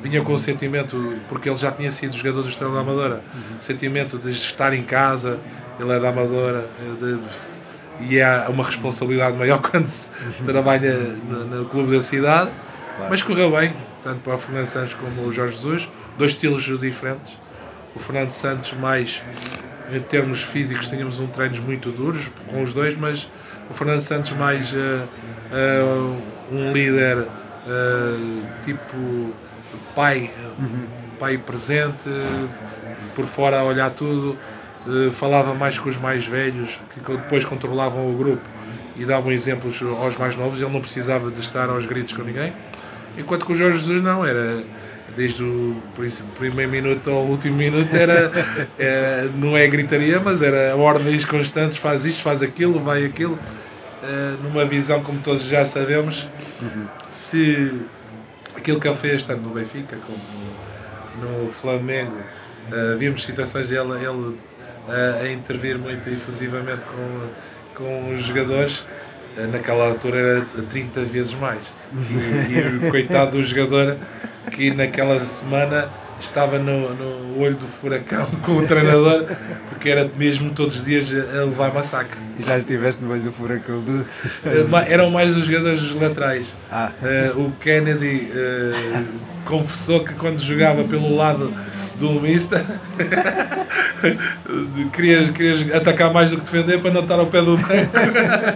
vinha 0.00 0.22
com 0.22 0.34
o 0.34 0.38
sentimento, 0.38 1.14
porque 1.28 1.48
ele 1.48 1.56
já 1.56 1.72
tinha 1.72 1.90
sido 1.90 2.16
jogador 2.16 2.42
do 2.42 2.48
Estrela 2.48 2.72
da 2.72 2.80
Amadora, 2.80 3.20
uhum. 3.34 3.60
sentimento 3.60 4.16
de 4.16 4.30
estar 4.30 4.72
em 4.72 4.84
casa, 4.84 5.40
ele 5.80 5.92
é 5.92 5.98
da 5.98 6.10
Amadora, 6.10 6.70
de, 7.00 7.18
e 8.00 8.18
é 8.18 8.46
uma 8.48 8.64
responsabilidade 8.64 9.36
maior 9.36 9.60
quando 9.70 9.86
se 9.86 10.10
trabalha 10.44 10.92
no, 10.92 11.44
no 11.44 11.64
clube 11.66 11.96
da 11.96 12.02
cidade, 12.02 12.50
mas 13.08 13.22
correu 13.22 13.50
bem, 13.50 13.74
tanto 14.02 14.20
para 14.20 14.34
o 14.34 14.38
Fernando 14.38 14.66
Santos 14.66 14.94
como 14.94 15.22
o 15.22 15.32
Jorge 15.32 15.56
Jesus, 15.56 15.88
dois 16.18 16.32
estilos 16.32 16.64
diferentes. 16.80 17.36
O 17.94 17.98
Fernando 17.98 18.30
Santos, 18.30 18.72
mais 18.74 19.22
em 19.92 20.00
termos 20.00 20.42
físicos, 20.42 20.88
tínhamos 20.88 21.18
um 21.20 21.26
treinos 21.26 21.60
muito 21.60 21.90
duros 21.90 22.30
com 22.48 22.62
os 22.62 22.74
dois, 22.74 22.96
mas 22.96 23.28
o 23.70 23.74
Fernando 23.74 24.00
Santos, 24.00 24.32
mais 24.32 24.72
uh, 24.72 24.76
uh, 24.76 26.22
um 26.52 26.72
líder 26.72 27.18
uh, 27.18 28.62
tipo 28.62 29.34
pai, 29.94 30.30
pai 31.18 31.38
presente, 31.38 32.08
por 33.14 33.26
fora 33.26 33.60
a 33.60 33.64
olhar 33.64 33.90
tudo, 33.90 34.36
falava 35.12 35.54
mais 35.54 35.78
com 35.78 35.88
os 35.88 35.98
mais 35.98 36.26
velhos, 36.26 36.80
que 36.92 37.00
depois 37.00 37.44
controlavam 37.44 38.10
o 38.10 38.16
grupo 38.16 38.48
e 38.96 39.04
davam 39.04 39.30
exemplos 39.30 39.82
aos 39.82 40.16
mais 40.16 40.36
novos, 40.36 40.60
ele 40.60 40.70
não 40.70 40.80
precisava 40.80 41.30
de 41.30 41.40
estar 41.40 41.68
aos 41.68 41.86
gritos 41.86 42.12
com 42.12 42.22
ninguém. 42.22 42.52
Enquanto 43.18 43.46
que 43.46 43.52
o 43.52 43.56
Jorge 43.56 43.78
Jesus 43.78 44.02
não, 44.02 44.24
era 44.24 44.62
desde 45.14 45.42
o 45.42 45.82
primeiro 46.38 46.70
minuto 46.70 47.10
ao 47.10 47.24
último 47.24 47.56
minuto 47.56 47.94
era, 47.94 48.30
é, 48.78 49.28
não 49.36 49.56
é 49.56 49.66
gritaria, 49.66 50.20
mas 50.20 50.42
era 50.42 50.76
ordens 50.76 51.24
constantes, 51.24 51.78
faz 51.78 52.04
isto, 52.04 52.22
faz 52.22 52.42
aquilo, 52.42 52.78
vai 52.80 53.04
aquilo, 53.04 53.38
é, 54.02 54.34
numa 54.42 54.64
visão 54.64 55.02
como 55.02 55.18
todos 55.20 55.42
já 55.44 55.64
sabemos, 55.64 56.28
uhum. 56.60 56.86
se 57.08 57.80
aquilo 58.54 58.78
que 58.78 58.86
ele 58.86 58.96
fez 58.96 59.22
tanto 59.22 59.42
no 59.42 59.50
Benfica 59.50 59.96
como 60.06 60.18
no, 61.20 61.48
Flamengo, 61.50 62.16
vimos 62.98 63.24
situações 63.24 63.70
ele, 63.70 63.92
ele 63.92 64.36
a 64.88 65.32
intervir 65.32 65.78
muito 65.78 66.08
efusivamente 66.08 66.86
com, 66.86 67.28
com 67.74 68.14
os 68.14 68.22
jogadores, 68.22 68.84
naquela 69.52 69.88
altura 69.88 70.18
era 70.18 70.44
30 70.62 71.04
vezes 71.04 71.34
mais. 71.34 71.72
E, 71.92 72.52
e 72.54 72.86
o 72.86 72.90
coitado 72.90 73.32
do 73.32 73.44
jogador 73.44 73.96
que 74.50 74.70
naquela 74.70 75.18
semana 75.20 75.90
estava 76.20 76.58
no, 76.58 76.94
no 76.94 77.40
olho 77.40 77.56
do 77.56 77.66
furacão 77.66 78.26
com 78.42 78.52
o 78.52 78.66
treinador, 78.66 79.26
porque 79.68 79.88
era 79.88 80.10
mesmo 80.16 80.50
todos 80.50 80.76
os 80.76 80.84
dias 80.84 81.12
a 81.12 81.44
levar 81.44 81.72
massacre. 81.72 82.18
E 82.38 82.42
já 82.42 82.58
estiveste 82.58 83.02
no 83.02 83.12
olho 83.12 83.22
do 83.22 83.32
furacão? 83.32 83.80
Do... 83.80 84.06
Eh, 84.44 84.92
eram 84.92 85.10
mais 85.10 85.36
os 85.36 85.46
jogadores 85.46 85.94
laterais. 85.94 86.52
Ah. 86.70 86.90
Uh, 87.02 87.46
o 87.46 87.52
Kennedy 87.52 88.30
uh, 88.30 89.04
confessou 89.44 90.04
que 90.04 90.14
quando 90.14 90.38
jogava 90.38 90.84
pelo 90.84 91.14
lado 91.14 91.52
do 91.98 92.20
Mister 92.20 92.64
querias, 94.92 95.30
querias 95.30 95.74
atacar 95.74 96.12
mais 96.12 96.30
do 96.30 96.38
que 96.38 96.44
defender 96.44 96.80
para 96.80 96.90
não 96.90 97.02
estar 97.02 97.18
ao 97.18 97.26
pé 97.26 97.42
do 97.42 97.56
meio. 97.58 97.88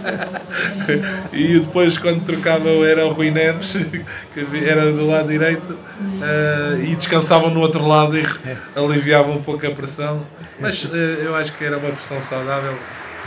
e 1.33 1.59
depois, 1.59 1.97
quando 1.97 2.23
trocava, 2.23 2.69
era 2.69 3.05
o 3.05 3.11
Rui 3.11 3.31
Neves, 3.31 3.73
que 4.33 4.45
era 4.65 4.91
do 4.91 5.07
lado 5.07 5.29
direito, 5.29 5.77
uh, 6.21 6.83
e 6.83 6.95
descansavam 6.95 7.49
no 7.49 7.59
outro 7.59 7.85
lado 7.85 8.17
e 8.17 8.23
aliviavam 8.75 9.37
um 9.37 9.43
pouco 9.43 9.65
a 9.65 9.71
pressão. 9.71 10.25
Mas 10.59 10.85
uh, 10.85 10.95
eu 10.95 11.35
acho 11.35 11.53
que 11.57 11.63
era 11.63 11.77
uma 11.77 11.89
pressão 11.89 12.21
saudável, 12.21 12.77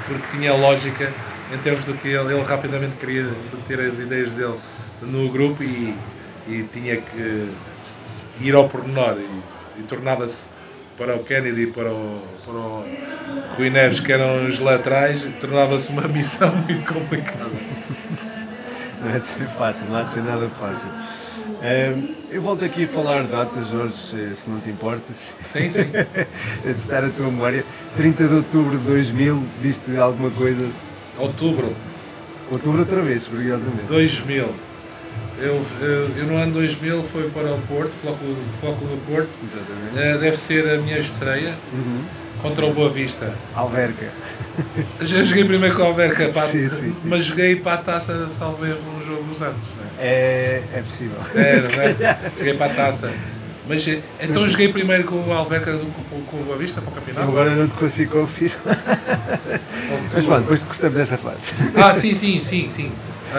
porque 0.06 0.36
tinha 0.36 0.54
lógica 0.54 1.12
em 1.52 1.58
termos 1.58 1.84
do 1.84 1.94
que 1.94 2.08
ele, 2.08 2.32
ele 2.32 2.42
rapidamente 2.42 2.96
queria 2.96 3.24
meter 3.52 3.80
as 3.80 3.98
ideias 3.98 4.32
dele 4.32 4.58
no 5.02 5.28
grupo 5.30 5.62
e, 5.62 5.94
e 6.48 6.62
tinha 6.72 6.96
que 6.96 7.48
ir 8.40 8.54
ao 8.54 8.68
pormenor. 8.68 9.16
E, 9.18 9.80
e 9.80 9.82
tornava-se 9.82 10.46
para 10.96 11.16
o 11.16 11.24
Kennedy 11.24 11.62
e 11.62 11.66
para 11.66 11.92
o, 11.92 12.22
para 12.44 12.54
o 12.54 12.84
Rui 13.56 13.70
Neves, 13.70 14.00
que 14.00 14.12
eram 14.12 14.46
os 14.46 14.60
laterais, 14.60 15.26
tornava-se 15.40 15.90
uma 15.90 16.06
missão 16.08 16.54
muito 16.54 16.92
complicada. 16.92 17.50
Não 19.00 19.14
é 19.14 19.18
de 19.18 19.26
ser 19.26 19.46
fácil, 19.48 19.86
não 19.88 19.96
há 19.96 20.02
de 20.02 20.12
ser 20.12 20.22
nada 20.22 20.48
fácil. 20.48 20.88
Um, 21.64 22.14
eu 22.30 22.42
volto 22.42 22.62
aqui 22.62 22.85
a 22.85 22.88
falar 22.88 23.23
datas, 23.23 23.71
Jorge, 23.71 23.94
se 24.35 24.50
não 24.50 24.61
te 24.61 24.68
importas. 24.68 25.35
Sim, 25.49 25.71
sim. 25.71 25.85
de 26.62 26.71
estar 26.73 27.02
a 27.02 27.09
tua 27.09 27.26
memória. 27.26 27.64
30 27.97 28.28
de 28.28 28.35
outubro 28.35 28.76
de 28.76 28.85
2000, 28.85 29.42
diste 29.62 29.97
alguma 29.97 30.30
coisa? 30.30 30.68
Outubro. 31.16 31.75
Outubro 32.52 32.80
outra 32.80 33.00
vez, 33.00 33.26
curiosamente. 33.26 33.87
2000. 33.87 34.47
Eu, 35.38 35.64
eu, 35.80 36.16
eu, 36.18 36.26
no 36.26 36.37
ano 36.37 36.52
2000 36.52 37.02
fui 37.04 37.30
para 37.30 37.54
o 37.54 37.61
Porto, 37.62 37.92
Flóculo, 37.92 38.37
Flóculo 38.61 38.90
do 38.90 39.06
Porto. 39.06 39.30
Uh, 39.42 40.18
deve 40.18 40.37
ser 40.37 40.68
a 40.68 40.78
minha 40.78 40.99
estreia 40.99 41.54
uhum. 41.73 42.04
contra 42.42 42.66
o 42.66 42.75
Boa 42.75 42.90
Vista. 42.90 43.35
Alverca. 43.54 44.11
Já 45.00 45.25
joguei 45.25 45.44
primeiro 45.44 45.75
com 45.75 45.82
a 45.82 45.87
Alverca, 45.87 46.28
pá, 46.28 46.42
sim, 46.42 46.68
sim, 46.68 46.92
sim. 46.92 46.94
mas 47.04 47.25
joguei 47.25 47.56
para 47.56 47.75
a 47.75 47.78
taça 47.78 48.28
salve 48.28 48.68
no 48.68 49.02
jogo 49.04 49.25
dos 49.25 49.38
Santos. 49.38 49.68
É? 49.99 50.62
é, 50.75 50.78
é 50.78 50.82
possível. 50.82 51.18
É, 51.34 51.61
não 51.61 52.06
é? 52.06 52.18
Joguei 52.38 52.54
para 52.54 52.73
a 52.73 52.75
taça. 52.75 53.12
Mas 53.66 53.87
eh, 53.88 54.00
então 54.20 54.42
mas, 54.42 54.52
joguei 54.52 54.68
primeiro 54.68 55.04
com 55.04 55.16
o 55.16 55.32
Alverca 55.32 55.73
do 55.73 55.87
com, 55.87 56.20
com 56.23 56.40
o 56.40 56.44
Boa 56.44 56.58
Vista 56.58 56.82
para 56.82 56.90
o 56.90 56.94
campeonato? 56.94 57.28
Agora 57.28 57.54
não 57.54 57.66
te 57.66 57.75
consigo 57.75 58.20
confirmar. 58.20 58.78
mas 60.12 60.25
pronto, 60.25 60.40
depois 60.42 60.62
cortamos 60.62 60.99
esta 60.99 61.16
parte. 61.16 61.54
Ah, 61.75 61.94
sim, 61.94 62.14
sim, 62.14 62.40
sim, 62.40 62.68
sim. 62.68 62.92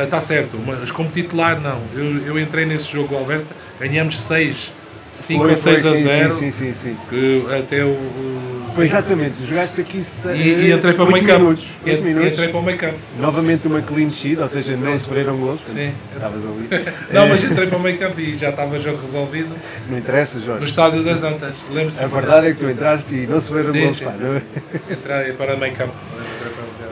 Está 0.04 0.18
ah, 0.18 0.22
certo, 0.22 0.60
mas 0.66 0.92
como 0.92 1.10
titular 1.10 1.60
não. 1.62 1.82
Eu, 1.94 2.26
eu 2.26 2.40
entrei 2.40 2.66
nesse 2.66 2.92
jogo, 2.92 3.16
Alberto, 3.16 3.48
ganhamos 3.80 4.20
6, 4.20 4.74
5 5.10 5.48
ou 5.48 5.56
6 5.58 5.86
a 5.86 5.96
0. 5.96 6.40
Sim, 6.40 6.52
sim, 6.52 6.74
sim, 6.74 6.98
Que 7.08 7.46
até 7.58 7.84
o. 7.86 7.90
o 7.90 8.55
Pois 8.76 8.90
exatamente, 8.90 9.46
jogaste 9.46 9.80
aqui 9.80 10.04
e, 10.36 10.68
e 10.68 10.72
entrei 10.74 10.94
para 10.94 11.06
o 11.06 11.12
meio 11.12 11.26
campo. 11.26 11.44
Minutos, 11.44 11.68
minutos. 12.04 12.32
Entrei 12.32 12.50
para 12.50 12.60
o 12.60 12.64
meio 12.64 12.78
campo. 12.78 13.00
Novamente 13.18 13.68
uma 13.68 13.82
clean 13.82 14.10
sheet, 14.10 14.42
ou 14.42 14.48
seja, 14.50 14.76
não 14.76 15.00
sofreram 15.00 15.38
gols. 15.38 15.62
Sim. 15.66 15.94
Estavas 16.14 16.44
ali. 16.46 16.68
não, 17.12 17.28
mas 17.30 17.44
entrei 17.44 17.68
para 17.68 17.78
o 17.78 17.82
meio 17.82 17.98
campo 17.98 18.20
e 18.20 18.38
já 18.38 18.50
estava 18.50 18.76
o 18.76 18.82
jogo 18.82 19.02
resolvido. 19.02 19.56
Não 19.90 19.98
interessa, 19.98 20.42
Jorge. 20.42 20.60
No 20.60 20.66
estádio 20.66 21.04
das 21.04 21.24
Antas. 21.24 21.56
Lembro-se. 21.72 22.04
A 22.04 22.08
verdade 22.08 22.48
é 22.48 22.54
que 22.54 22.60
tu 22.60 22.70
entraste 22.70 23.16
e 23.16 23.28
não 23.28 23.40
sofreram 23.40 23.72
gols. 23.72 23.98
Sim, 23.98 24.06
sim. 24.06 24.94
Entrei 24.94 25.34
para 25.34 25.56
o 25.56 25.58
meio 25.58 25.74
campo. 25.74 25.96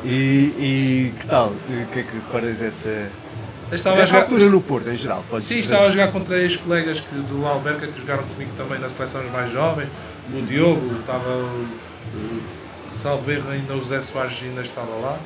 E, 0.06 0.10
e 0.10 1.14
que 1.20 1.28
tal? 1.28 1.50
O 1.50 1.86
que 1.92 2.00
é 2.00 2.04
que 2.04 2.16
recordas 2.16 2.58
dessa 2.58 3.10
estava 3.76 4.02
a 4.02 4.06
jogar 4.06 4.22
altura 4.24 4.46
no 4.48 4.62
Porto, 4.62 4.90
em 4.90 4.96
geral. 4.96 5.24
Sim, 5.40 5.60
estava 5.60 5.88
a 5.88 5.92
jogar 5.92 6.12
contra 6.12 6.38
ex-colegas 6.38 7.02
do 7.28 7.46
Alverca 7.46 7.88
que 7.88 8.00
jogaram 8.00 8.24
comigo 8.24 8.52
também 8.56 8.80
nas 8.80 8.94
seleções 8.94 9.32
mais 9.32 9.52
jovens. 9.52 9.90
O 10.32 10.42
Diogo 10.42 11.00
estava. 11.00 11.30
Uh, 11.30 12.42
salvo 12.92 13.32
erro, 13.32 13.50
ainda 13.50 13.74
o 13.74 13.78
José 13.78 14.02
Soares 14.02 14.42
ainda 14.44 14.62
estava 14.62 14.94
lá. 14.96 15.20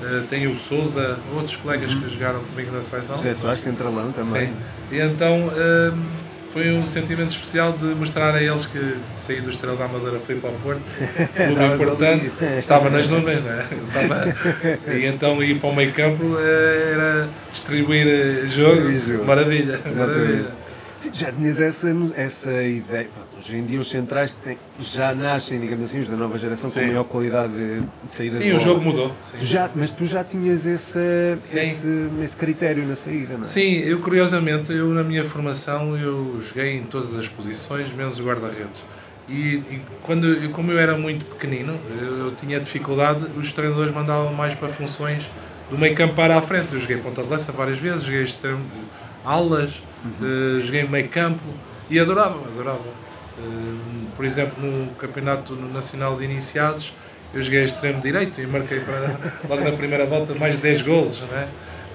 Uh, 0.00 0.26
tem 0.26 0.46
o 0.46 0.56
Souza, 0.56 1.18
outros 1.34 1.56
colegas 1.56 1.94
uhum. 1.94 2.00
que 2.02 2.10
jogaram 2.10 2.40
comigo 2.40 2.72
na 2.72 2.82
seleção. 2.82 3.16
José 3.16 3.34
Soares, 3.34 3.60
centralão 3.60 4.12
também. 4.12 4.48
Sim. 4.48 4.56
E 4.90 5.00
então. 5.00 5.48
Uh, 5.48 6.26
foi 6.56 6.72
um 6.72 6.86
sentimento 6.86 7.28
especial 7.28 7.74
de 7.74 7.84
mostrar 7.94 8.34
a 8.34 8.42
eles 8.42 8.64
que 8.64 8.96
saí 9.14 9.42
do 9.42 9.50
Estrela 9.50 9.76
da 9.76 9.84
Amadora 9.84 10.18
fui 10.18 10.36
para 10.36 10.48
o 10.48 10.54
Porto, 10.54 10.80
clube 11.36 11.74
importante, 11.74 12.32
estava 12.58 12.88
nas 12.88 13.10
nuvens, 13.10 13.44
não 13.44 13.52
é? 13.52 13.58
Estava, 13.86 14.94
e 14.94 15.04
então 15.04 15.42
ir 15.42 15.60
para 15.60 15.68
o 15.68 15.76
meio 15.76 15.92
campo 15.92 16.22
eh, 16.38 16.92
era 16.94 17.28
distribuir 17.50 18.06
eh, 18.08 18.48
jogo, 18.48 18.90
jogo. 18.98 19.26
maravilha, 19.26 19.78
maravilha. 19.94 20.46
Sim, 20.98 21.10
já 21.12 21.30
tinhas 21.30 21.60
essa, 21.60 21.88
essa 22.16 22.62
ideia. 22.62 23.08
Hoje 23.36 23.56
em 23.56 23.64
dia 23.64 23.78
os 23.78 23.88
centrais 23.90 24.32
têm, 24.32 24.58
já 24.80 25.14
nascem, 25.14 25.60
digamos 25.60 25.86
assim, 25.86 26.00
os 26.00 26.08
da 26.08 26.16
nova 26.16 26.38
geração 26.38 26.70
sim. 26.70 26.80
com 26.80 26.86
maior 26.86 27.04
qualidade 27.04 27.52
de, 27.52 27.80
de 27.80 28.14
saída 28.14 28.34
Sim, 28.34 28.52
o 28.52 28.58
jogo 28.58 28.82
mudou. 28.82 29.12
Sim. 29.20 29.38
Já, 29.40 29.70
mas 29.74 29.90
tu 29.90 30.06
já 30.06 30.24
tinhas 30.24 30.64
esse, 30.64 30.98
esse, 31.38 32.08
esse, 32.22 32.36
critério 32.36 32.86
na 32.86 32.96
saída, 32.96 33.34
não 33.34 33.44
é? 33.44 33.48
Sim, 33.48 33.78
eu 33.80 34.00
curiosamente, 34.00 34.72
eu 34.72 34.88
na 34.88 35.04
minha 35.04 35.24
formação, 35.24 35.96
eu 35.96 36.40
joguei 36.40 36.78
em 36.78 36.84
todas 36.84 37.14
as 37.14 37.28
posições, 37.28 37.92
menos 37.92 38.18
o 38.18 38.24
guarda-redes. 38.24 38.82
E, 39.28 39.56
e, 39.70 39.82
quando, 40.02 40.26
eu, 40.26 40.50
como 40.50 40.70
eu 40.70 40.78
era 40.78 40.96
muito 40.96 41.26
pequenino, 41.26 41.78
eu, 42.00 42.18
eu, 42.26 42.32
tinha 42.32 42.60
dificuldade, 42.60 43.26
os 43.36 43.52
treinadores 43.52 43.92
mandavam 43.92 44.32
mais 44.32 44.54
para 44.54 44.68
funções 44.68 45.28
do 45.68 45.76
meio 45.76 45.94
campo 45.94 46.14
para 46.14 46.36
a 46.36 46.42
frente. 46.42 46.74
Eu 46.74 46.80
joguei 46.80 46.96
ponta 46.98 47.22
de 47.22 47.28
lança 47.28 47.50
várias 47.52 47.78
vezes, 47.78 48.02
joguei 48.02 48.22
extremo, 48.22 48.64
alas, 49.26 49.82
uhum. 50.04 50.58
uh, 50.58 50.60
joguei 50.60 50.86
meio 50.86 51.08
campo 51.08 51.42
e 51.90 51.98
adorava, 51.98 52.38
adorava. 52.46 52.78
Uh, 53.38 54.06
por 54.14 54.24
exemplo, 54.24 54.64
no 54.64 54.92
Campeonato 54.92 55.54
Nacional 55.54 56.16
de 56.16 56.24
Iniciados, 56.24 56.94
eu 57.34 57.42
joguei 57.42 57.64
extremo 57.64 58.00
direito 58.00 58.40
e 58.40 58.46
marquei 58.46 58.80
para, 58.80 59.18
logo 59.48 59.62
na 59.62 59.72
primeira 59.72 60.06
volta 60.06 60.34
mais 60.36 60.54
de 60.54 60.62
10 60.62 60.82
golos. 60.82 61.20
Não 61.20 61.38
é? 61.38 61.48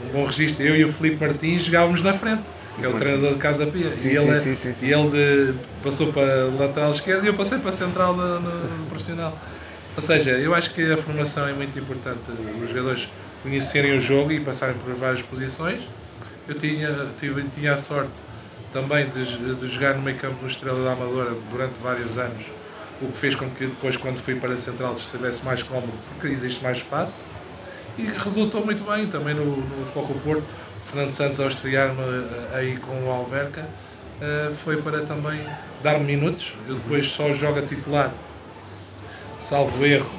Um 0.06 0.10
bom 0.12 0.26
registro. 0.26 0.64
Eu 0.64 0.76
e 0.76 0.84
o 0.84 0.92
Felipe 0.92 1.26
Martins 1.26 1.64
jogávamos 1.64 2.02
na 2.02 2.14
frente, 2.14 2.44
que 2.78 2.86
é 2.86 2.88
o 2.88 2.94
treinador 2.94 3.34
de 3.34 3.40
Casa 3.40 3.66
Pia. 3.66 3.92
Sim, 3.92 4.10
e 4.10 4.18
ele, 4.18 4.40
sim, 4.40 4.56
sim, 4.56 4.74
sim, 4.74 4.86
e 4.86 4.94
ele 4.94 5.10
de, 5.10 5.56
passou 5.82 6.12
para 6.12 6.46
lateral 6.60 6.92
esquerdo 6.92 7.24
e 7.24 7.28
eu 7.28 7.34
passei 7.34 7.60
para 7.60 7.72
central 7.72 8.16
no, 8.16 8.40
no 8.40 8.86
profissional. 8.88 9.38
Ou 9.96 10.02
seja, 10.02 10.32
eu 10.32 10.54
acho 10.54 10.74
que 10.74 10.92
a 10.92 10.98
formação 10.98 11.48
é 11.48 11.54
muito 11.54 11.78
importante. 11.78 12.32
Os 12.62 12.70
jogadores 12.70 13.12
conhecerem 13.44 13.98
o 13.98 14.02
jogo 14.02 14.32
e 14.32 14.40
passarem 14.40 14.76
por 14.76 14.94
várias 14.94 15.22
posições. 15.22 15.82
Eu 16.52 16.58
tinha, 16.58 16.90
tive, 17.18 17.42
tinha 17.44 17.76
a 17.76 17.78
sorte 17.78 18.12
também 18.74 19.08
de, 19.10 19.56
de 19.56 19.68
jogar 19.70 19.96
no 19.96 20.02
meio 20.02 20.18
campo 20.18 20.42
no 20.42 20.50
Estrela 20.50 20.84
da 20.84 20.92
Amadora 20.92 21.34
durante 21.50 21.80
vários 21.80 22.18
anos, 22.18 22.44
o 23.02 23.08
que 23.08 23.18
fez 23.18 23.36
com 23.36 23.50
que 23.50 23.68
depois, 23.68 23.96
quando 23.96 24.20
fui 24.20 24.36
para 24.36 24.54
a 24.54 24.58
Central, 24.58 24.92
estivesse 24.92 25.46
mais 25.46 25.64
cómodo, 25.64 25.94
porque 26.10 26.28
existe 26.28 26.62
mais 26.62 26.80
espaço. 26.80 27.30
E 27.98 28.04
resultou 28.04 28.66
muito 28.66 28.84
bem 28.84 29.08
também 29.08 29.34
no, 29.34 29.46
no 29.56 29.86
Foco 29.86 30.14
Porto. 30.20 30.44
Fernando 30.84 31.14
Santos, 31.14 31.40
ao 31.40 31.48
estrear-me 31.48 32.02
eh, 32.02 32.58
aí 32.58 32.78
com 32.78 33.02
o 33.06 33.10
Alverca, 33.10 33.62
uh, 33.62 34.54
foi 34.54 34.82
para 34.82 35.04
também 35.04 35.40
dar-me 35.82 36.04
minutos. 36.04 36.54
Eu 36.68 36.76
depois 36.76 37.08
só 37.08 37.32
jogo 37.32 37.60
a 37.60 37.62
titular, 37.62 38.12
salvo 39.40 39.86
erro, 39.86 40.12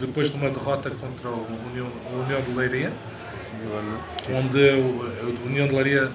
depois 0.00 0.30
de 0.30 0.36
uma 0.38 0.48
derrota 0.48 0.90
contra 0.90 1.28
o 1.28 1.46
União, 1.70 1.92
o 2.10 2.22
União 2.22 2.40
de 2.40 2.52
Leiria. 2.52 2.90
Onde 4.30 4.58
o, 4.58 5.46
União 5.46 5.66
de 5.66 5.74
Laria, 5.74 6.10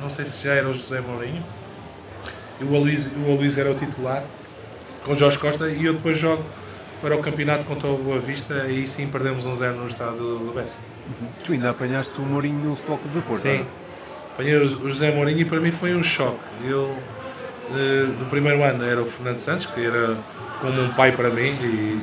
não, 0.00 0.08
sei 0.08 0.24
se 0.24 0.44
já 0.44 0.54
era 0.54 0.68
o 0.68 0.74
José 0.74 1.00
Mourinho, 1.00 1.44
e 2.60 2.64
o 2.64 2.76
Aloysio, 2.76 3.12
o 3.26 3.32
Aloysio 3.32 3.60
era 3.60 3.70
o 3.70 3.74
titular, 3.74 4.24
com 5.04 5.12
o 5.12 5.16
Jorge 5.16 5.38
Costa, 5.38 5.68
e 5.68 5.84
eu 5.84 5.94
depois 5.94 6.18
jogo 6.18 6.44
para 7.00 7.16
o 7.16 7.18
campeonato 7.18 7.64
contra 7.64 7.88
o 7.88 7.98
Boa 7.98 8.20
Vista, 8.20 8.54
e 8.68 8.78
aí 8.78 8.86
sim 8.86 9.08
perdemos 9.08 9.44
um 9.44 9.54
zero 9.54 9.76
no 9.76 9.88
estado 9.88 10.38
do 10.38 10.52
Bessa. 10.54 10.82
Tu 11.44 11.52
ainda 11.52 11.70
apanhaste 11.70 12.16
o 12.18 12.22
Mourinho 12.22 12.58
no 12.58 12.76
Futebol 12.76 12.98
Clube 12.98 13.14
do 13.14 13.22
Porto. 13.22 13.40
Sim, 13.40 13.58
não? 13.58 13.66
apanhei 14.34 14.56
o 14.56 14.64
o 14.64 14.88
José 14.88 15.10
Mourinho 15.10 15.40
e 15.40 15.44
para 15.44 15.60
mim 15.60 15.72
foi 15.72 15.94
um 15.94 16.02
choque. 16.02 16.38
Eu, 16.64 16.96
eh, 17.70 18.06
no 18.20 18.26
primeiro 18.26 18.62
ano 18.62 18.84
era 18.84 19.02
o 19.02 19.04
Fernando 19.04 19.38
Santos, 19.38 19.66
que 19.66 19.84
era 19.84 20.16
como 20.60 20.80
um 20.80 20.90
pai 20.90 21.10
para 21.10 21.28
mim 21.28 21.56
e, 21.60 21.64
e 21.64 22.00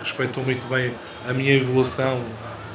respeitou 0.00 0.44
muito 0.44 0.64
bem 0.68 0.94
a 1.28 1.32
minha 1.32 1.54
evolução 1.54 2.22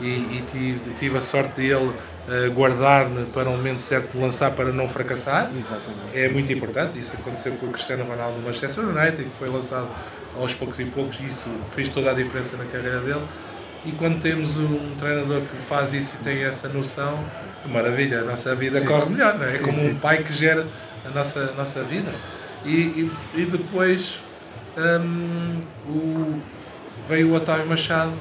e, 0.01 0.37
e 0.37 0.43
tive, 0.45 0.93
tive 0.93 1.17
a 1.17 1.21
sorte 1.21 1.61
de 1.61 1.67
ele 1.67 1.93
eh, 2.27 2.49
guardar-me 2.49 3.25
para 3.25 3.49
o 3.49 3.53
momento 3.53 3.81
certo 3.81 4.11
de 4.11 4.17
lançar 4.17 4.51
para 4.51 4.71
não 4.71 4.87
fracassar. 4.87 5.51
Exatamente. 5.55 6.17
É 6.17 6.29
muito 6.29 6.51
importante, 6.51 6.97
isso 6.97 7.15
aconteceu 7.17 7.53
com 7.53 7.67
o 7.67 7.69
Cristiano 7.69 8.03
Ronaldo 8.03 8.37
no 8.37 8.45
Manchester 8.45 8.85
United, 8.85 9.25
que 9.25 9.35
foi 9.35 9.49
lançado 9.49 9.89
aos 10.39 10.53
poucos 10.53 10.79
e 10.79 10.85
poucos, 10.85 11.19
e 11.19 11.25
isso 11.25 11.53
fez 11.71 11.89
toda 11.89 12.11
a 12.11 12.13
diferença 12.13 12.57
na 12.57 12.65
carreira 12.65 12.99
dele. 13.01 13.23
E 13.85 13.91
quando 13.93 14.21
temos 14.21 14.57
um 14.57 14.95
treinador 14.97 15.41
que 15.41 15.57
faz 15.61 15.93
isso 15.93 16.17
e 16.21 16.23
tem 16.23 16.43
essa 16.43 16.69
noção, 16.69 17.23
maravilha, 17.65 18.21
a 18.21 18.23
nossa 18.23 18.55
vida 18.55 18.81
corre 18.81 19.09
melhor, 19.09 19.37
não 19.37 19.45
é? 19.45 19.55
É 19.55 19.57
Sim, 19.57 19.63
como 19.63 19.77
sim, 19.77 19.89
um 19.89 19.95
pai 19.95 20.23
que 20.23 20.33
gera 20.33 20.67
a 21.05 21.09
nossa, 21.09 21.39
a 21.39 21.53
nossa 21.53 21.83
vida. 21.83 22.11
E, 22.63 22.71
e, 22.71 23.11
e 23.35 23.45
depois 23.45 24.19
hum, 24.77 25.61
o, 25.87 26.39
veio 27.09 27.29
o 27.29 27.33
Otávio 27.33 27.65
Machado 27.65 28.13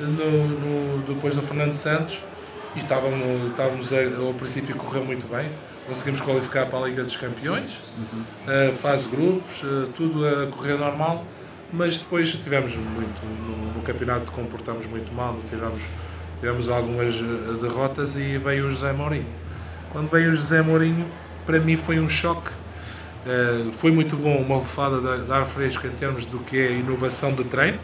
no, 0.00 0.48
no- 0.48 1.02
depois 1.06 1.36
do 1.36 1.42
Fernando 1.42 1.72
Santos 1.72 2.20
e 2.74 2.78
estávamos, 2.80 3.50
estávamos 3.50 3.92
a- 3.92 4.26
ao 4.26 4.34
princípio 4.34 4.74
correu 4.76 5.04
muito 5.04 5.26
bem. 5.26 5.50
Conseguimos 5.86 6.20
qualificar 6.20 6.66
para 6.66 6.78
a 6.78 6.88
Liga 6.88 7.02
dos 7.02 7.16
Campeões, 7.16 7.72
uh, 7.72 8.74
fase 8.76 9.08
grupos, 9.08 9.62
uh, 9.62 9.88
tudo 9.94 10.24
a 10.26 10.46
correr 10.46 10.74
normal, 10.78 11.24
mas 11.72 11.98
depois 11.98 12.30
tivemos 12.32 12.76
muito, 12.76 13.24
no, 13.24 13.74
no 13.74 13.82
campeonato 13.82 14.30
comportamos 14.30 14.86
muito 14.86 15.12
mal, 15.12 15.36
tivemos, 15.44 15.80
tivemos 16.38 16.68
algumas 16.70 17.16
uh, 17.20 17.58
derrotas 17.60 18.14
e 18.14 18.38
veio 18.38 18.66
o 18.66 18.70
José 18.70 18.92
Mourinho. 18.92 19.26
Quando 19.90 20.08
veio 20.10 20.30
o 20.30 20.36
José 20.36 20.62
Mourinho, 20.62 21.06
para 21.44 21.58
mim 21.58 21.76
foi 21.76 21.98
um 21.98 22.08
choque. 22.08 22.50
Uh, 23.26 23.72
foi 23.72 23.90
muito 23.90 24.16
bom 24.16 24.36
uma 24.36 24.58
lefada 24.58 25.00
de, 25.00 25.24
de 25.26 25.32
ar 25.32 25.44
fresco 25.44 25.86
em 25.86 25.90
termos 25.90 26.24
do 26.24 26.38
que 26.38 26.56
é 26.56 26.70
inovação 26.72 27.34
de 27.34 27.42
treino, 27.44 27.78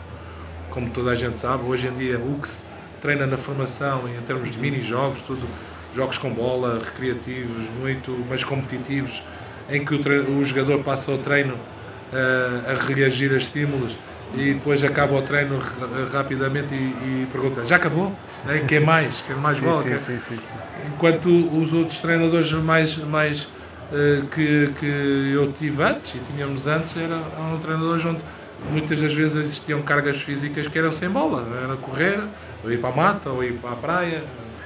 como 0.77 0.91
toda 0.91 1.13
a 1.13 1.15
gente 1.15 1.41
sabe, 1.41 1.65
hoje 1.67 1.87
em 1.87 1.93
dia 1.95 2.19
o 2.19 2.39
que 2.39 2.47
se 2.47 2.65
treina 3.01 3.27
na 3.27 3.39
formação 3.39 4.03
em 4.07 4.21
termos 4.21 4.51
de 4.51 4.59
mini-jogos, 4.59 5.23
tudo, 5.23 5.49
jogos 5.95 6.19
com 6.19 6.29
bola, 6.31 6.79
recreativos, 6.85 7.71
muito 7.81 8.11
mais 8.29 8.45
competitivos, 8.45 9.23
em 9.71 9.83
que 9.83 9.95
o, 9.95 10.39
o 10.39 10.45
jogador 10.45 10.83
passa 10.83 11.13
o 11.13 11.17
treino 11.17 11.55
eh, 12.13 12.73
a 12.79 12.87
reagir 12.87 13.33
a 13.33 13.39
estímulos 13.39 13.99
e 14.35 14.53
depois 14.53 14.85
acaba 14.85 15.15
o 15.17 15.23
treino 15.23 15.59
ra- 15.59 16.19
rapidamente 16.19 16.75
e, 16.75 17.23
e 17.23 17.29
pergunta, 17.33 17.65
já 17.65 17.77
acabou? 17.77 18.15
Quer 18.69 18.81
mais? 18.83 19.23
Quer 19.23 19.37
mais 19.37 19.59
bola? 19.59 19.83
Sim, 19.99 20.19
sim, 20.19 20.37
sim. 20.37 20.39
Enquanto 20.89 21.31
os 21.59 21.73
outros 21.73 22.01
treinadores 22.01 22.53
mais, 22.53 22.99
mais 22.99 23.49
eh, 23.95 24.23
que, 24.31 24.73
que 24.79 25.33
eu 25.35 25.51
tive 25.53 25.83
antes 25.83 26.17
e 26.17 26.19
tínhamos 26.19 26.67
antes 26.67 26.95
era, 26.99 27.15
eram 27.39 27.59
treinadores 27.61 28.05
onde 28.05 28.23
muitas 28.71 29.01
das 29.03 29.13
vezes 29.13 29.37
existiam 29.37 29.83
cargas 29.83 30.19
físicas 30.23 30.67
que 30.69 30.79
eram 30.79 30.91
sem 30.93 31.09
bola, 31.11 31.47
era 31.65 31.77
correr, 31.77 32.21
ou 32.65 32.73
ir 32.73 32.79
para 32.79 32.91
a 32.91 32.97
mata, 32.97 33.31
ou 33.31 33.43
ir 33.45 33.53
para 33.55 33.73
a 33.73 33.77
praia. 33.77 34.23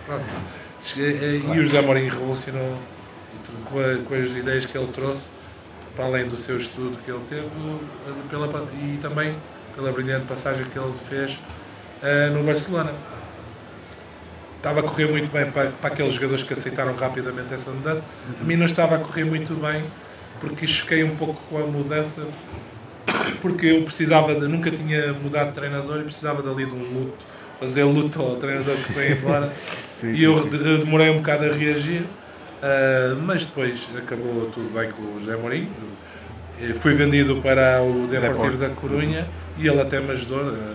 Pronto. 0.07 0.25
Cheguei- 0.81 1.19
eh, 1.21 1.55
E 1.55 1.59
o 1.59 1.63
José 1.63 1.81
Mourinho 1.83 2.11
revolucionou 2.11 2.77
com, 3.67 3.79
a- 3.79 3.99
com 4.07 4.15
as 4.15 4.35
ideias 4.35 4.65
que 4.67 4.77
ele 4.77 4.89
trouxe, 4.89 5.29
para 5.95 6.05
além 6.07 6.27
do 6.27 6.37
seu 6.37 6.57
estudo 6.57 6.97
que 7.05 7.11
ele 7.11 7.23
teve, 7.29 7.43
eh, 7.43 8.13
pela, 8.31 8.47
e 8.83 8.97
também 8.99 9.37
pela 9.75 9.93
brilhante 9.93 10.27
passagem 10.27 10.65
que 10.65 10.79
ele 10.79 10.93
fez 10.93 11.39
eh, 12.03 12.31
no 12.31 12.43
Barcelona 12.43 12.93
estava 14.57 14.81
a 14.81 14.83
correr 14.83 15.07
muito 15.07 15.31
bem 15.33 15.51
para, 15.51 15.71
para 15.71 15.91
aqueles 15.93 16.15
jogadores 16.15 16.43
que 16.43 16.53
aceitaram 16.53 16.95
rapidamente 16.95 17.53
essa 17.55 17.71
mudança. 17.71 18.03
A 18.41 18.45
mim 18.45 18.57
não 18.57 18.67
estava 18.67 18.97
a 18.97 18.99
correr 18.99 19.25
muito 19.25 19.55
bem 19.55 19.85
porque 20.39 20.67
choquei 20.67 21.03
um 21.05 21.17
pouco 21.17 21.41
com 21.49 21.59
a 21.63 21.67
mudança 21.67 22.27
porque 23.41 23.67
eu 23.67 23.83
precisava 23.83 24.35
de, 24.35 24.47
nunca 24.49 24.71
tinha 24.71 25.13
mudado 25.13 25.49
de 25.49 25.55
treinador 25.55 26.01
e 26.01 26.05
precisava 26.05 26.43
dali 26.43 26.67
de 26.67 26.75
um 26.75 26.79
luto, 26.83 27.25
fazer 27.59 27.85
luto 27.85 28.21
ao 28.21 28.37
treinador 28.37 28.75
que 28.75 28.93
foi 28.93 29.13
embora 29.13 29.53
Sim, 30.01 30.13
e 30.13 30.25
eu 30.25 30.39
sim. 30.43 30.49
de- 30.49 30.79
demorei 30.79 31.11
um 31.11 31.19
bocado 31.19 31.45
a 31.45 31.53
reagir, 31.53 32.05
ah, 32.63 33.17
mas 33.25 33.45
depois 33.45 33.87
acabou 33.97 34.47
tudo 34.47 34.71
bem 34.73 34.89
com 34.91 35.03
o 35.03 35.21
José 35.21 35.37
Mourinho. 35.37 35.69
Eh, 36.61 36.75
Fui 36.75 36.95
vendido 36.95 37.37
para 37.43 37.83
o 37.83 38.07
Deportivo 38.07 38.57
da 38.57 38.69
Corunha 38.71 39.27
e 39.59 39.67
ele 39.67 39.81
até 39.81 40.01
me 40.01 40.11
ajudou 40.13 40.41
a 40.41 40.75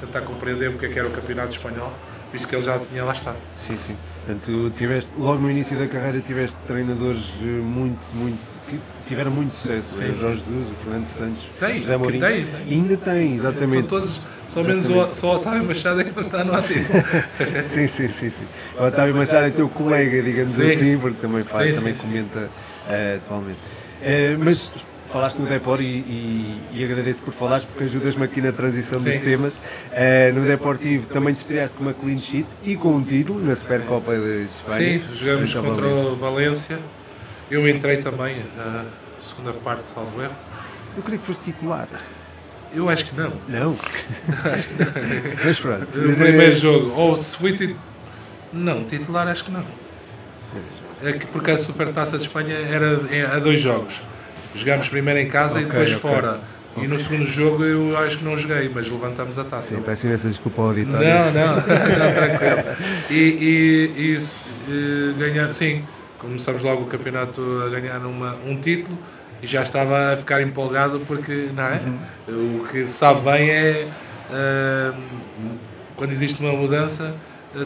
tentar 0.00 0.20
compreender 0.22 0.68
o 0.68 0.78
que 0.78 0.86
é 0.86 0.88
que 0.88 0.98
era 0.98 1.06
o 1.08 1.12
Campeonato 1.12 1.50
Espanhol, 1.50 1.92
visto 2.32 2.48
que 2.48 2.54
ele 2.56 2.62
já 2.62 2.78
tinha 2.78 3.04
lá 3.04 3.12
estado. 3.12 3.36
Sim, 3.56 3.76
sim. 3.76 3.96
Portanto, 4.24 4.70
tiveste, 4.76 5.12
logo 5.18 5.40
no 5.40 5.50
início 5.50 5.76
da 5.78 5.86
carreira 5.88 6.20
tiveste 6.20 6.56
treinadores 6.66 7.22
eh, 7.40 7.44
muito, 7.44 8.00
muito, 8.14 8.38
que 8.68 8.78
tiveram 9.06 9.30
muito 9.30 9.54
sucesso. 9.54 9.88
Sim, 9.88 10.10
o 10.10 10.14
sim. 10.14 10.20
Jorge 10.20 10.38
Jesus, 10.38 10.70
o 10.70 10.74
Fernando 10.84 11.06
Santos, 11.06 11.44
Tem, 11.58 11.76
o 11.76 11.80
José 11.80 11.96
Mourinho. 11.96 12.20
tem. 12.26 12.46
E 12.66 12.74
ainda 12.74 12.96
tem, 12.96 13.34
exatamente. 13.34 13.82
Estão 13.84 13.98
todos, 13.98 14.20
só 14.48 14.62
menos 14.62 14.88
o, 14.88 15.14
só 15.14 15.32
o 15.32 15.36
Otávio 15.36 15.64
Machado 15.64 16.00
é 16.00 16.04
que 16.04 16.14
não 16.14 16.22
está 16.22 16.44
no 16.44 16.54
ativo. 16.54 16.86
Sim, 17.66 17.86
sim, 17.86 18.08
sim, 18.08 18.30
sim. 18.30 18.44
O 18.78 18.84
Otávio 18.84 19.14
Machado 19.14 19.46
é 19.46 19.50
teu 19.50 19.68
colega, 19.68 20.22
digamos 20.22 20.52
Sim. 20.52 20.72
assim, 20.72 20.98
porque 20.98 21.18
também 21.20 21.42
faz, 21.42 21.74
Sim, 21.76 21.80
também 21.80 21.94
comenta 21.94 22.50
eh, 22.88 23.18
atualmente. 23.22 23.58
Eh, 24.02 24.36
mas 24.38 24.70
falaste 25.12 25.36
no 25.38 25.46
Depor 25.46 25.80
e, 25.82 25.84
e, 25.84 26.60
e 26.72 26.84
agradeço 26.84 27.22
por 27.22 27.34
falares 27.34 27.64
porque 27.66 27.84
ajudas-me 27.84 28.24
aqui 28.24 28.40
na 28.40 28.50
transição 28.50 28.98
dos 28.98 29.12
Sim. 29.12 29.20
temas. 29.20 29.60
Eh, 29.92 30.32
no 30.32 30.42
Deportivo 30.42 31.06
também 31.06 31.34
te 31.34 31.40
estreaste 31.40 31.76
com 31.76 31.82
uma 31.82 31.92
clean 31.92 32.16
sheet 32.18 32.46
e 32.64 32.76
com 32.76 32.94
um 32.96 33.02
título 33.02 33.44
na 33.44 33.54
Supercopa 33.54 34.14
de 34.16 34.44
Espanha. 34.44 35.00
Sim, 35.00 35.14
jogamos 35.14 35.54
contra 35.54 35.86
o 35.86 36.16
Valência. 36.16 36.78
Eu 37.52 37.68
entrei 37.68 37.98
também 37.98 38.36
na 38.56 38.86
segunda 39.18 39.52
parte, 39.52 39.86
salvo 39.86 40.22
erro. 40.22 40.32
Eu 40.96 41.02
creio 41.02 41.20
que 41.20 41.26
foste 41.26 41.52
titular. 41.52 41.86
Eu 42.74 42.88
acho 42.88 43.04
que 43.04 43.14
não. 43.14 43.34
Não? 43.46 43.76
mas 45.44 45.60
pronto. 45.60 45.84
O 45.84 46.16
primeiro 46.16 46.56
jogo, 46.56 46.98
ou 46.98 47.20
se 47.20 47.36
fui 47.36 47.54
tit... 47.54 47.76
Não, 48.54 48.84
titular 48.84 49.28
acho 49.28 49.44
que 49.44 49.50
não. 49.50 49.62
É 51.04 51.12
que 51.12 51.26
porque 51.26 51.50
a 51.50 51.58
Supertaça 51.58 52.16
de 52.16 52.22
Espanha 52.22 52.54
era 52.54 53.36
a 53.36 53.38
dois 53.38 53.60
jogos. 53.60 54.00
Jogámos 54.54 54.88
primeiro 54.88 55.20
em 55.20 55.28
casa 55.28 55.60
e 55.60 55.64
Ok, 55.64 55.72
depois 55.72 55.94
ok. 55.96 56.10
fora. 56.10 56.40
E 56.78 56.86
no 56.86 56.98
segundo 56.98 57.26
jogo 57.26 57.64
eu 57.64 57.98
acho 57.98 58.16
que 58.16 58.24
não 58.24 58.34
joguei, 58.38 58.70
mas 58.74 58.90
levantamos 58.90 59.38
a 59.38 59.44
taça. 59.44 59.74
Sim, 59.74 59.82
peço 59.82 60.06
imensa 60.06 60.28
desculpa 60.28 60.62
ao 60.62 60.68
auditório. 60.68 61.06
Não, 61.06 61.32
não, 61.32 61.56
não, 61.60 62.14
tranquilo. 62.14 62.76
E, 63.10 63.14
e, 63.14 63.92
e 64.00 64.14
isso, 64.14 64.42
eh, 64.70 65.12
ganhar, 65.18 65.52
sim, 65.52 65.84
começamos 66.22 66.62
logo 66.62 66.84
o 66.84 66.86
campeonato 66.86 67.42
a 67.66 67.68
ganhar 67.68 67.98
uma, 68.06 68.36
um 68.46 68.56
título 68.58 68.96
e 69.42 69.46
já 69.46 69.62
estava 69.62 70.12
a 70.12 70.16
ficar 70.16 70.40
empolgado 70.40 71.00
porque, 71.00 71.50
não 71.54 71.64
é? 71.64 71.80
O 72.28 72.64
que 72.68 72.86
sabe 72.86 73.20
bem 73.22 73.50
é 73.50 73.88
eh, 74.30 74.92
quando 75.96 76.12
existe 76.12 76.40
uma 76.40 76.52
mudança, 76.52 77.14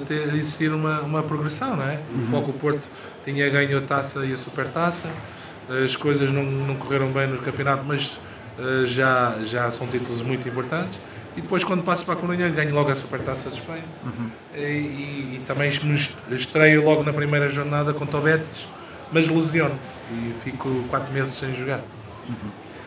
ter, 0.06 0.34
existir 0.34 0.72
uma, 0.72 1.00
uma 1.02 1.22
progressão, 1.22 1.76
não 1.76 1.84
é? 1.84 2.00
O 2.14 2.26
Foco 2.26 2.52
Porto 2.54 2.88
tinha 3.22 3.48
ganho 3.50 3.78
a 3.78 3.80
taça 3.82 4.24
e 4.24 4.32
a 4.32 4.36
supertaça, 4.36 5.08
as 5.84 5.94
coisas 5.94 6.32
não, 6.32 6.44
não 6.44 6.74
correram 6.76 7.12
bem 7.12 7.26
no 7.26 7.38
campeonato, 7.38 7.84
mas 7.86 8.18
eh, 8.58 8.86
já, 8.86 9.36
já 9.44 9.70
são 9.70 9.86
títulos 9.86 10.22
muito 10.22 10.48
importantes. 10.48 10.98
E 11.36 11.40
depois, 11.42 11.62
quando 11.64 11.82
passo 11.82 12.04
para 12.04 12.14
a 12.14 12.16
Corunha, 12.16 12.48
ganho 12.48 12.74
logo 12.74 12.90
a 12.90 12.96
Supertaça 12.96 13.50
de 13.50 13.56
Espanha. 13.56 13.84
E, 14.54 14.58
e- 14.58 15.32
e 15.36 15.42
também 15.46 15.70
me 15.82 15.94
est- 15.94 16.16
estreio 16.30 16.82
logo 16.82 17.02
na 17.02 17.12
primeira 17.12 17.48
jornada 17.48 17.92
contra 17.92 18.18
o 18.18 18.22
Betis, 18.22 18.68
mas 19.12 19.28
lesiono. 19.28 19.78
E 20.10 20.32
fico 20.42 20.68
quatro 20.88 21.12
meses 21.12 21.32
sem 21.32 21.54
jogar. 21.54 21.82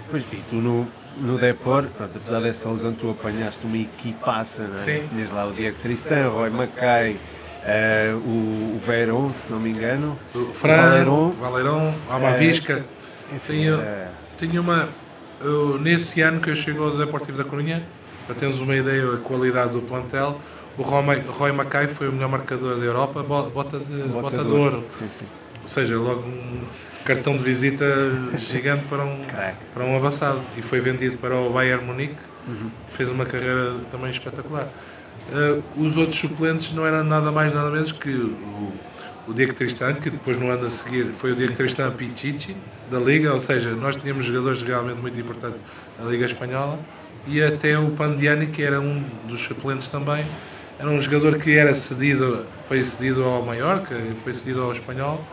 Pois, 0.10 0.24
e 0.34 0.38
tu 0.50 0.56
no, 0.56 0.88
no 1.18 1.38
Depor, 1.38 1.84
pronto, 1.96 2.18
apesar 2.18 2.40
dessa 2.42 2.68
lesão, 2.70 2.92
tu 2.94 3.12
apanhaste 3.12 3.60
uma 3.66 3.78
equipaça, 3.78 4.64
não 4.64 4.74
é? 4.74 4.78
Sim. 4.78 5.04
Tinhas 5.10 5.32
lá 5.32 5.46
o 5.46 5.54
Diego 5.54 5.78
Tristan, 5.80 6.30
Roy 6.30 6.50
Mackay, 6.50 7.18
eh, 7.64 8.14
o, 8.16 8.76
o 8.76 8.82
Verón, 8.84 9.30
se 9.32 9.52
não 9.52 9.60
me 9.60 9.70
engano. 9.70 10.18
O 10.34 10.46
Fran, 10.54 10.76
Valerón. 10.76 11.32
Valerón, 11.40 11.94
Almavisca. 12.10 12.84
Enfim, 13.32 13.54
Tenho, 13.54 13.76
era- 13.80 14.12
tenho 14.40 14.62
uma. 14.62 14.90
eu, 15.40 15.78
nesse 15.80 16.22
ano 16.22 16.40
que 16.42 16.50
eu 16.50 16.56
chego 16.56 16.84
ao 16.84 16.98
Deportivo 16.98 17.38
da 17.38 17.44
Corunha, 17.44 17.84
para 18.30 18.36
termos 18.36 18.60
uma 18.60 18.76
ideia 18.76 19.08
da 19.08 19.18
qualidade 19.18 19.72
do 19.72 19.82
plantel, 19.82 20.40
o 20.78 20.84
Roy, 20.84 21.02
Ma- 21.04 21.32
Roy 21.32 21.52
Mackay 21.52 21.88
foi 21.88 22.08
o 22.10 22.12
melhor 22.12 22.30
marcador 22.30 22.78
da 22.78 22.86
Europa, 22.86 23.24
bo- 23.24 23.50
bota 23.50 23.80
de, 23.80 24.04
bota 24.04 24.44
de 24.46 24.54
ouro. 24.54 24.84
Sim, 25.00 25.08
sim. 25.18 25.26
Ou 25.64 25.68
seja, 25.68 25.98
logo 25.98 26.22
um 26.22 26.62
cartão 27.04 27.36
de 27.36 27.42
visita 27.44 27.84
gigante 28.38 28.84
para 28.88 29.04
um, 29.04 29.20
para 29.74 29.84
um 29.84 29.96
avançado. 29.96 30.40
E 30.56 30.62
foi 30.62 30.80
vendido 30.80 31.18
para 31.18 31.36
o 31.36 31.50
Bayern 31.50 31.84
Munique. 31.84 32.16
Fez 32.90 33.10
uma 33.10 33.26
carreira 33.26 33.74
também 33.90 34.12
espetacular. 34.12 34.68
Uh, 35.32 35.64
os 35.84 35.98
outros 35.98 36.20
suplentes 36.20 36.72
não 36.74 36.86
eram 36.86 37.04
nada 37.04 37.32
mais 37.32 37.52
nada 37.54 37.70
menos 37.72 37.92
que 37.92 38.10
o, 38.10 38.72
o 39.28 39.34
Diego 39.34 39.54
Tristan, 39.54 39.94
que 39.96 40.10
depois 40.12 40.38
no 40.38 40.50
ano 40.50 40.66
a 40.66 40.70
seguir 40.70 41.06
foi 41.14 41.32
o 41.32 41.36
Diego 41.36 41.54
Tristan 41.54 41.92
Pichichi 41.92 42.56
da 42.92 43.00
Liga, 43.00 43.34
ou 43.34 43.40
seja, 43.40 43.72
nós 43.76 43.98
tínhamos 43.98 44.26
jogadores 44.26 44.62
realmente 44.62 45.00
muito 45.00 45.20
importantes 45.20 45.60
na 46.00 46.10
Liga 46.10 46.26
Espanhola 46.28 46.80
e 47.28 47.42
até 47.42 47.78
o 47.78 47.92
Pandiani, 47.92 48.48
que 48.48 48.62
era 48.62 48.80
um 48.80 49.04
dos 49.26 49.42
suplentes 49.42 49.90
também, 49.90 50.26
era 50.80 50.90
um 50.90 51.00
jogador 51.00 51.38
que 51.38 51.58
era 51.58 51.76
cedido, 51.76 52.46
foi 52.68 52.84
cedido 52.84 53.24
ao 53.24 53.44
Mallorca, 53.44 53.96
foi 54.24 54.34
cedido 54.34 54.62
ao 54.64 54.72
Espanhol, 54.72 55.24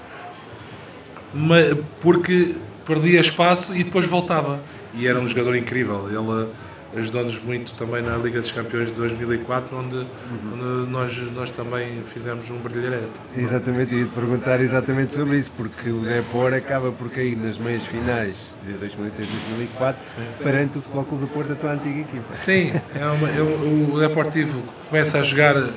porque 2.00 2.56
perdia 2.84 3.20
espaço 3.20 3.76
e 3.76 3.84
depois 3.84 4.06
voltava. 4.06 4.60
E 4.94 5.06
era 5.06 5.20
um 5.20 5.28
jogador 5.28 5.54
incrível. 5.54 6.06
Ele 6.08 6.48
ajudou-nos 6.96 7.38
muito 7.40 7.74
também 7.74 8.02
na 8.02 8.16
Liga 8.16 8.40
dos 8.40 8.50
Campeões 8.50 8.90
de 8.90 8.94
2004, 8.94 9.76
onde, 9.76 9.96
uhum. 9.96 10.06
onde 10.54 10.90
nós, 10.90 11.16
nós 11.32 11.52
também 11.52 12.02
fizemos 12.04 12.50
um 12.50 12.58
brilharete. 12.58 13.20
Exatamente, 13.36 13.94
ia 13.94 14.04
te 14.04 14.10
perguntar 14.10 14.60
exatamente 14.60 15.14
sobre 15.14 15.36
isso, 15.36 15.50
porque 15.56 15.90
o 15.90 16.00
Depor 16.00 16.54
acaba 16.54 16.90
por 16.90 17.10
cair 17.10 17.36
nas 17.36 17.58
meias 17.58 17.84
finais 17.84 18.56
de 18.64 18.72
2003-2004 18.74 19.94
perante 20.42 20.78
o 20.78 20.82
Futebol 20.82 21.04
Clube 21.04 21.26
do 21.26 21.32
Porto, 21.32 21.52
a 21.52 21.56
tua 21.56 21.72
antiga 21.72 22.00
equipa. 22.00 22.32
Sim, 22.32 22.72
é 22.94 23.06
uma, 23.06 23.30
é 23.30 23.42
um, 23.42 23.92
o 23.92 24.00
Deportivo 24.00 24.62
começa 24.88 25.18
a 25.18 25.22
jogar 25.22 25.56
eh, 25.56 25.68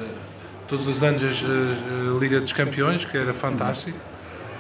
todos 0.68 0.88
os 0.88 1.04
anos 1.04 1.22
a, 1.22 1.26
a, 1.26 2.16
a 2.16 2.20
Liga 2.20 2.40
dos 2.40 2.54
Campeões, 2.54 3.04
que 3.04 3.18
era 3.18 3.34
fantástico. 3.34 3.98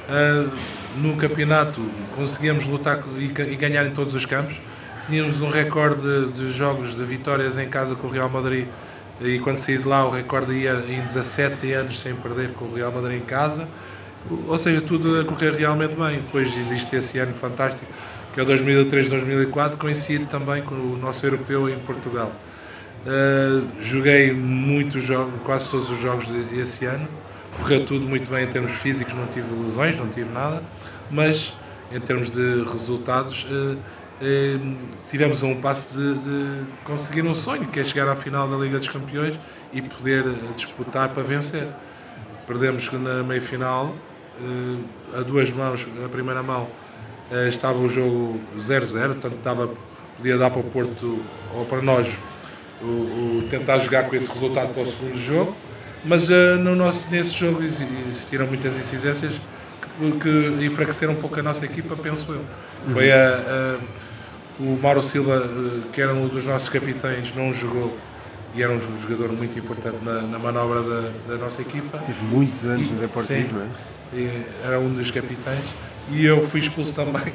Uh, 0.09 0.49
no 0.97 1.15
campeonato 1.15 1.79
conseguíamos 2.15 2.65
lutar 2.65 3.03
e, 3.17 3.25
e 3.25 3.55
ganhar 3.55 3.85
em 3.85 3.91
todos 3.91 4.15
os 4.15 4.25
campos 4.25 4.59
tínhamos 5.09 5.41
um 5.41 5.49
recorde 5.49 6.31
de, 6.31 6.51
jogos 6.51 6.95
de 6.95 7.03
vitórias 7.03 7.57
em 7.57 7.67
casa 7.67 7.95
com 7.95 8.07
o 8.07 8.11
Real 8.11 8.29
Madrid 8.29 8.67
e 9.19 9.39
quando 9.39 9.57
saí 9.57 9.77
de 9.77 9.87
lá 9.87 10.05
o 10.05 10.11
recorde 10.11 10.53
ia 10.53 10.73
em 10.87 11.01
17 11.01 11.71
anos 11.73 11.99
sem 11.99 12.15
perder 12.15 12.51
com 12.51 12.65
o 12.65 12.75
Real 12.75 12.91
Madrid 12.91 13.17
em 13.17 13.25
casa. 13.25 13.67
Ou 14.47 14.57
seja, 14.57 14.81
tudo 14.81 15.19
a 15.19 15.25
correr 15.25 15.53
realmente 15.53 15.95
bem. 15.95 16.17
Depois 16.17 16.55
existe 16.55 16.95
esse 16.95 17.17
ano 17.17 17.33
fantástico, 17.33 17.91
que 18.33 18.39
é 18.39 18.43
o 18.43 18.45
2003-2004, 18.45 19.77
coincide 19.77 20.25
também 20.25 20.61
com 20.61 20.75
o 20.75 20.97
nosso 20.97 21.25
europeu 21.25 21.67
em 21.69 21.79
Portugal. 21.79 22.31
Uh, 23.05 23.67
joguei 23.81 24.31
muitos 24.33 25.05
jogos, 25.05 25.33
quase 25.43 25.69
todos 25.69 25.89
os 25.89 25.99
jogos 25.99 26.27
desse 26.27 26.85
ano. 26.85 27.07
Correu 27.57 27.85
tudo 27.85 28.07
muito 28.07 28.29
bem 28.29 28.43
em 28.43 28.47
termos 28.47 28.73
físicos, 28.73 29.13
não 29.15 29.25
tive 29.25 29.47
lesões, 29.59 29.97
não 29.97 30.07
tive 30.07 30.31
nada, 30.31 30.61
mas 31.09 31.53
em 31.91 31.99
termos 31.99 32.29
de 32.29 32.63
resultados, 32.63 33.45
uh, 33.49 33.77
tivemos 35.03 35.43
a 35.43 35.47
um 35.47 35.61
passo 35.61 35.97
de, 35.97 36.13
de, 36.15 36.65
conseguir 36.83 37.21
um 37.21 37.33
sonho, 37.33 37.67
que 37.67 37.79
é 37.79 37.83
chegar 37.83 38.07
à 38.07 38.15
final 38.15 38.47
da 38.49 38.57
Liga 38.57 38.77
dos 38.77 38.87
Campeões 38.87 39.39
e 39.71 39.81
poder 39.81 40.25
eh, 40.25 40.53
disputar 40.55 41.09
para 41.09 41.23
vencer. 41.23 41.67
Perdemos 42.45 42.91
na 42.91 43.23
meia 43.23 43.41
final, 43.41 43.95
eh, 44.41 45.19
a 45.19 45.21
duas 45.21 45.51
mãos, 45.51 45.87
a 46.05 46.09
primeira 46.09 46.43
mão 46.43 46.67
eh, 47.31 47.47
estava 47.47 47.79
o 47.79 47.87
jogo 47.87 48.41
0-0, 48.57 49.07
portanto 49.07 49.37
dava, 49.43 49.69
podia 50.17 50.37
dar 50.37 50.49
para 50.49 50.59
o 50.59 50.63
Porto 50.63 51.23
ou 51.53 51.65
para 51.65 51.81
nós 51.81 52.17
o, 52.81 52.85
o, 52.85 53.47
tentar 53.49 53.79
jogar 53.79 54.09
com 54.09 54.15
esse 54.15 54.29
resultado 54.31 54.73
para 54.73 54.83
o 54.83 54.85
segundo 54.85 55.17
jogo, 55.17 55.55
mas 56.03 56.29
no 56.29 56.75
nosso, 56.75 57.09
nesse 57.11 57.37
jogo 57.37 57.61
existiram 57.61 58.47
muitas 58.47 58.77
incidências 58.77 59.41
que, 59.99 60.55
que 60.57 60.65
enfraqueceram 60.65 61.13
um 61.13 61.17
pouco 61.17 61.37
a 61.39 61.43
nossa 61.43 61.65
equipa, 61.65 61.95
penso 61.97 62.31
eu. 62.31 62.41
Foi 62.93 63.11
a, 63.11 63.35
a 63.35 63.79
o 64.59 64.77
Mauro 64.81 65.01
Silva, 65.01 65.35
eh, 65.35 65.81
que 65.91 66.01
era 66.01 66.13
um 66.13 66.27
dos 66.27 66.45
nossos 66.45 66.69
capitães, 66.69 67.33
não 67.33 67.53
jogou 67.53 67.97
e 68.53 68.63
era 68.63 68.73
um 68.73 68.99
jogador 68.99 69.31
muito 69.31 69.57
importante 69.57 69.97
na, 70.03 70.21
na 70.21 70.39
manobra 70.39 70.81
da, 70.81 71.11
da, 71.27 71.37
nossa 71.37 71.61
equipa. 71.61 71.99
Tive 71.99 72.23
muitos 72.25 72.65
anos 72.65 72.89
no 72.89 72.99
Deportivo, 72.99 73.53
não 73.53 73.63
é? 73.63 73.67
Era 74.65 74.79
um 74.79 74.91
dos 74.91 75.11
capitães 75.11 75.65
e 76.11 76.25
eu 76.25 76.43
fui 76.43 76.59
expulso 76.59 76.95
também 76.95 77.31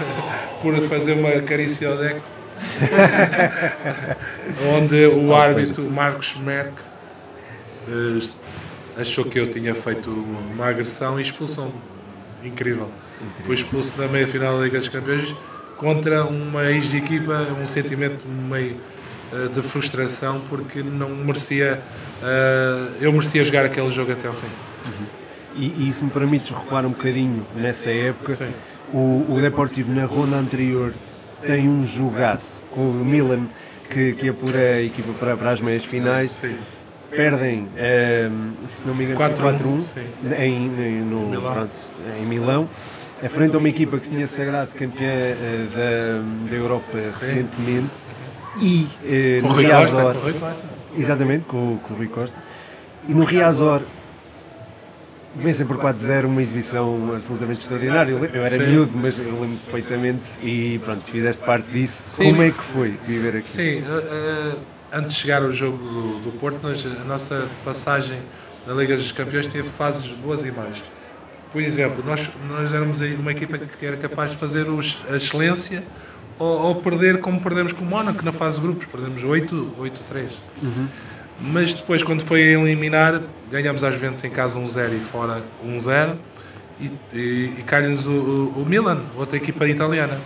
por 0.60 0.74
fazer 0.82 1.12
uma 1.12 1.30
carícia 1.42 1.88
ao 1.88 1.96
Deco. 1.96 2.26
onde 4.76 5.06
o 5.06 5.32
árbitro 5.32 5.88
Marcos 5.88 6.34
Merck 6.38 6.72
eh, 7.88 9.00
achou 9.00 9.24
que 9.24 9.38
eu 9.38 9.48
tinha 9.48 9.76
feito 9.76 10.10
uma 10.10 10.66
agressão 10.66 11.20
e 11.20 11.22
expulsão. 11.22 11.72
Incrível. 12.42 12.90
Fui 13.44 13.54
expulso 13.54 13.94
na 13.96 14.08
meia 14.08 14.26
final 14.26 14.58
da 14.58 14.64
Liga 14.64 14.78
dos 14.78 14.88
Campeões 14.88 15.34
contra 15.78 16.24
uma 16.24 16.70
ex-equipa, 16.70 17.46
um 17.60 17.64
sentimento 17.64 18.26
meio 18.28 18.76
uh, 19.32 19.48
de 19.48 19.62
frustração 19.62 20.42
porque 20.48 20.82
não 20.82 21.08
merecia, 21.08 21.80
uh, 22.20 22.94
eu 23.00 23.12
merecia 23.12 23.44
jogar 23.44 23.64
aquele 23.64 23.90
jogo 23.90 24.12
até 24.12 24.28
ao 24.28 24.34
fim. 24.34 24.46
Uhum. 24.86 25.06
E, 25.56 25.88
e 25.88 25.92
se 25.92 26.04
me 26.04 26.10
permites 26.10 26.50
recuar 26.50 26.84
um 26.84 26.90
bocadinho 26.90 27.46
nessa 27.56 27.90
época, 27.90 28.36
o, 28.92 29.24
o 29.28 29.40
Deportivo 29.40 29.92
na 29.92 30.04
ronda 30.04 30.36
anterior 30.36 30.92
tem 31.46 31.68
um 31.68 31.86
jogaço 31.86 32.58
com 32.70 32.80
o 32.80 33.04
Milan 33.04 33.46
que, 33.90 34.12
que 34.14 34.28
apura 34.28 34.58
a 34.58 34.82
equipa 34.82 35.12
para, 35.18 35.36
para 35.36 35.50
as 35.50 35.60
meias 35.60 35.84
finais. 35.84 36.30
Sim. 36.30 36.56
Perdem, 37.10 37.60
um, 37.62 37.68
ehm, 37.78 38.66
se 38.66 38.86
não 38.86 38.94
me 38.94 39.04
engano, 39.04 39.18
4-1 39.18 39.96
em, 40.38 40.66
em, 40.66 41.00
no, 41.00 41.28
Milão. 41.28 41.52
Pronto, 41.54 41.72
em 42.20 42.26
Milão 42.26 42.68
é 43.22 43.28
frente 43.28 43.54
a 43.56 43.58
uma 43.58 43.68
equipa 43.68 43.98
que 43.98 44.04
se 44.04 44.10
tinha 44.10 44.26
sagrado 44.26 44.72
campeã 44.72 45.12
uh, 45.12 45.68
da, 45.74 46.50
da 46.50 46.56
Europa 46.56 47.02
Sim. 47.02 47.12
recentemente 47.20 47.90
e 48.60 48.88
uh, 49.04 49.46
no 49.46 49.54
Riazor. 49.54 50.16
Exatamente, 50.96 51.44
com, 51.44 51.78
com 51.78 51.94
o 51.94 51.96
Rui 51.96 52.08
Costa. 52.08 52.36
E 53.08 53.14
no 53.14 53.24
Riazor 53.24 53.82
vencem 55.36 55.66
por 55.66 55.78
4-0, 55.78 56.24
uma 56.24 56.42
exibição 56.42 57.14
absolutamente 57.14 57.60
extraordinária. 57.60 58.12
Eu, 58.12 58.24
eu 58.24 58.44
era 58.44 58.50
Sim. 58.50 58.66
miúdo, 58.70 58.92
mas 58.96 59.18
eu 59.18 59.40
lembro 59.40 59.58
perfeitamente 59.64 60.22
e 60.42 60.80
pronto, 60.84 61.08
fizeste 61.10 61.44
parte 61.44 61.68
disso. 61.70 62.10
Sim. 62.10 62.32
Como 62.32 62.42
é 62.42 62.50
que 62.50 62.62
foi 62.62 62.98
viver 63.04 63.36
aqui? 63.36 63.50
Sim, 63.50 63.80
uh, 63.80 64.58
antes 64.92 65.14
de 65.14 65.20
chegar 65.22 65.42
ao 65.42 65.52
jogo 65.52 65.76
do, 65.76 66.18
do 66.20 66.32
Porto, 66.32 66.60
nós, 66.62 66.84
a 66.86 67.04
nossa 67.04 67.46
passagem 67.64 68.18
na 68.66 68.74
Liga 68.74 68.96
dos 68.96 69.12
Campeões 69.12 69.48
teve 69.48 69.68
fases 69.68 70.06
boas 70.08 70.44
e 70.44 70.50
más 70.50 70.82
por 71.52 71.62
exemplo, 71.62 72.02
nós, 72.04 72.28
nós 72.48 72.72
éramos 72.72 73.00
uma 73.00 73.32
equipa 73.32 73.58
que 73.58 73.86
era 73.86 73.96
capaz 73.96 74.32
de 74.32 74.36
fazer 74.36 74.68
os, 74.68 74.98
a 75.10 75.16
excelência 75.16 75.82
ou, 76.38 76.66
ou, 76.66 76.74
perder 76.76 77.20
como 77.20 77.40
perdemos 77.40 77.72
com 77.72 77.84
o 77.84 77.86
Mónaco 77.86 78.24
na 78.24 78.32
fase 78.32 78.60
de 78.60 78.66
grupos, 78.66 78.86
perdemos 78.86 79.22
8-3. 79.24 80.30
Uhum. 80.62 80.88
Mas 81.40 81.74
depois, 81.74 82.02
quando 82.02 82.24
foi 82.24 82.42
a 82.42 82.60
eliminar, 82.60 83.20
ganhamos 83.50 83.82
às 83.84 83.94
Juventus 83.94 84.22
em 84.24 84.30
casa 84.30 84.58
1-0 84.58 84.96
e 84.96 85.00
fora 85.00 85.42
1-0 85.64 86.16
e, 86.80 86.92
e, 87.12 87.54
e 87.58 87.62
calha-nos 87.64 88.06
o, 88.06 88.52
o, 88.56 88.64
Milan, 88.66 89.02
outra 89.16 89.36
equipa 89.36 89.66
italiana. 89.66 90.20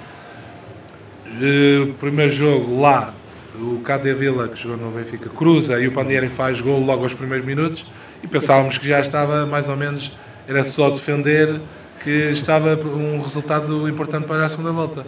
Uh, 1.27 1.91
o 1.91 1.95
primeiro 1.95 2.33
jogo 2.33 2.81
lá, 2.81 3.15
o 3.55 3.81
Cade 3.81 4.13
Villa, 4.15 4.49
que 4.49 4.61
jogou 4.61 4.77
no 4.77 4.91
Benfica, 4.91 5.29
cruza 5.31 5.81
e 5.81 5.87
o 5.87 5.93
Pandieri 5.93 6.29
faz 6.29 6.61
gol 6.61 6.81
logo 6.81 7.05
aos 7.05 7.15
primeiros 7.15 7.47
minutos 7.47 7.87
e 8.23 8.27
pensávamos 8.27 8.79
que 8.79 8.87
já 8.87 9.01
estava 9.01 9.47
mais 9.47 9.69
ou 9.69 9.77
menos 9.77 10.13
era 10.47 10.65
só 10.65 10.91
defender 10.91 11.61
que 12.03 12.11
estava 12.31 12.75
um 12.75 13.21
resultado 13.23 13.89
importante 13.89 14.27
para 14.27 14.45
a 14.45 14.49
segunda 14.49 14.73
volta. 14.73 15.07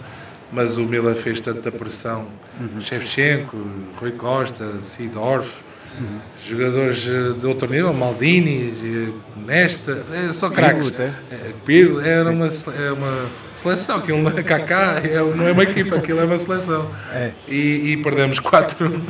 Mas 0.53 0.77
o 0.77 0.83
Milan 0.83 1.15
fez 1.15 1.41
tanta 1.41 1.73
pressão. 1.73 2.27
Uhum. 2.61 2.81
Shevchenko, 2.81 3.57
Rui 3.97 4.13
Costa, 4.13 4.65
Sidorf, 4.81 5.63
uhum. 5.99 6.21
jogadores 6.45 6.99
de 7.41 7.47
outro 7.47 7.69
nível, 7.69 7.93
Maldini, 7.93 9.13
Nesta, 9.45 10.05
é 10.13 10.33
só 10.33 10.49
craques. 10.51 10.93
É? 10.99 11.13
É, 11.33 11.53
Pirlo, 11.65 12.01
era 12.01 12.31
uma, 12.31 12.47
é 12.47 12.93
uma 12.93 13.29
seleção, 13.53 13.99
aquilo 13.99 14.23
não 14.23 14.31
é 14.31 14.43
Kaká, 14.43 15.03
não 15.37 15.49
é 15.49 15.53
uma 15.53 15.65
equipa, 15.65 15.97
aquilo 15.97 16.21
é 16.21 16.25
uma 16.25 16.39
seleção. 16.39 16.89
É. 17.13 17.33
E, 17.49 17.93
e 17.93 17.97
perdemos 17.97 18.39
4 18.39 19.03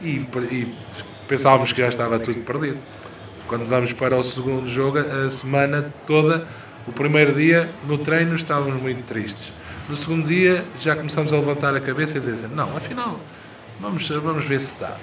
e, 0.00 0.26
e 0.52 0.74
pensávamos 1.26 1.72
que 1.72 1.80
já 1.80 1.88
estava 1.88 2.18
tudo 2.18 2.38
perdido. 2.40 2.78
Quando 3.46 3.66
vamos 3.66 3.92
para 3.92 4.16
o 4.16 4.22
segundo 4.22 4.66
jogo, 4.66 4.98
a 4.98 5.28
semana 5.28 5.92
toda, 6.06 6.46
o 6.86 6.92
primeiro 6.92 7.34
dia, 7.34 7.70
no 7.86 7.98
treino, 7.98 8.34
estávamos 8.34 8.80
muito 8.80 9.04
tristes. 9.04 9.52
No 9.86 9.94
segundo 9.94 10.26
dia, 10.26 10.64
já 10.80 10.96
começamos 10.96 11.30
a 11.30 11.36
levantar 11.36 11.74
a 11.74 11.80
cabeça 11.80 12.16
e 12.16 12.20
dizer 12.20 12.32
assim, 12.32 12.54
não, 12.54 12.74
afinal, 12.74 13.20
vamos, 13.78 14.08
vamos 14.08 14.46
ver 14.46 14.60
se 14.60 14.80
dá. 14.80 14.96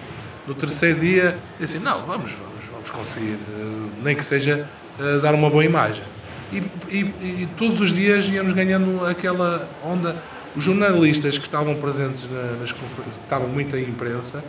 No 0.48 0.56
terceiro 0.56 1.00
dia, 1.00 1.38
assim, 1.62 1.78
não, 1.78 2.04
vamos, 2.06 2.32
vamos, 2.32 2.66
vamos 2.72 2.90
conseguir, 2.90 3.38
eh, 3.48 3.90
nem 4.04 4.16
que 4.16 4.26
seja 4.26 4.68
eh, 5.00 5.20
dar 5.20 5.36
uma 5.36 5.50
boa 5.50 5.64
imagem. 5.64 6.04
E, 6.52 6.58
e, 6.90 7.00
e, 7.44 7.50
todos 7.56 7.80
os 7.80 7.94
dias 7.94 8.28
íamos 8.28 8.54
ganhando 8.54 9.06
aquela 9.06 9.70
onda. 9.84 10.18
Os 10.54 10.64
jornalistas 10.64 11.38
que 11.38 11.46
estavam 11.46 11.76
presentes 11.76 12.26
nas 12.60 12.74
que 12.74 12.82
estavam 13.10 13.48
muito 13.48 13.78
em 13.78 13.84
imprensa, 13.84 14.44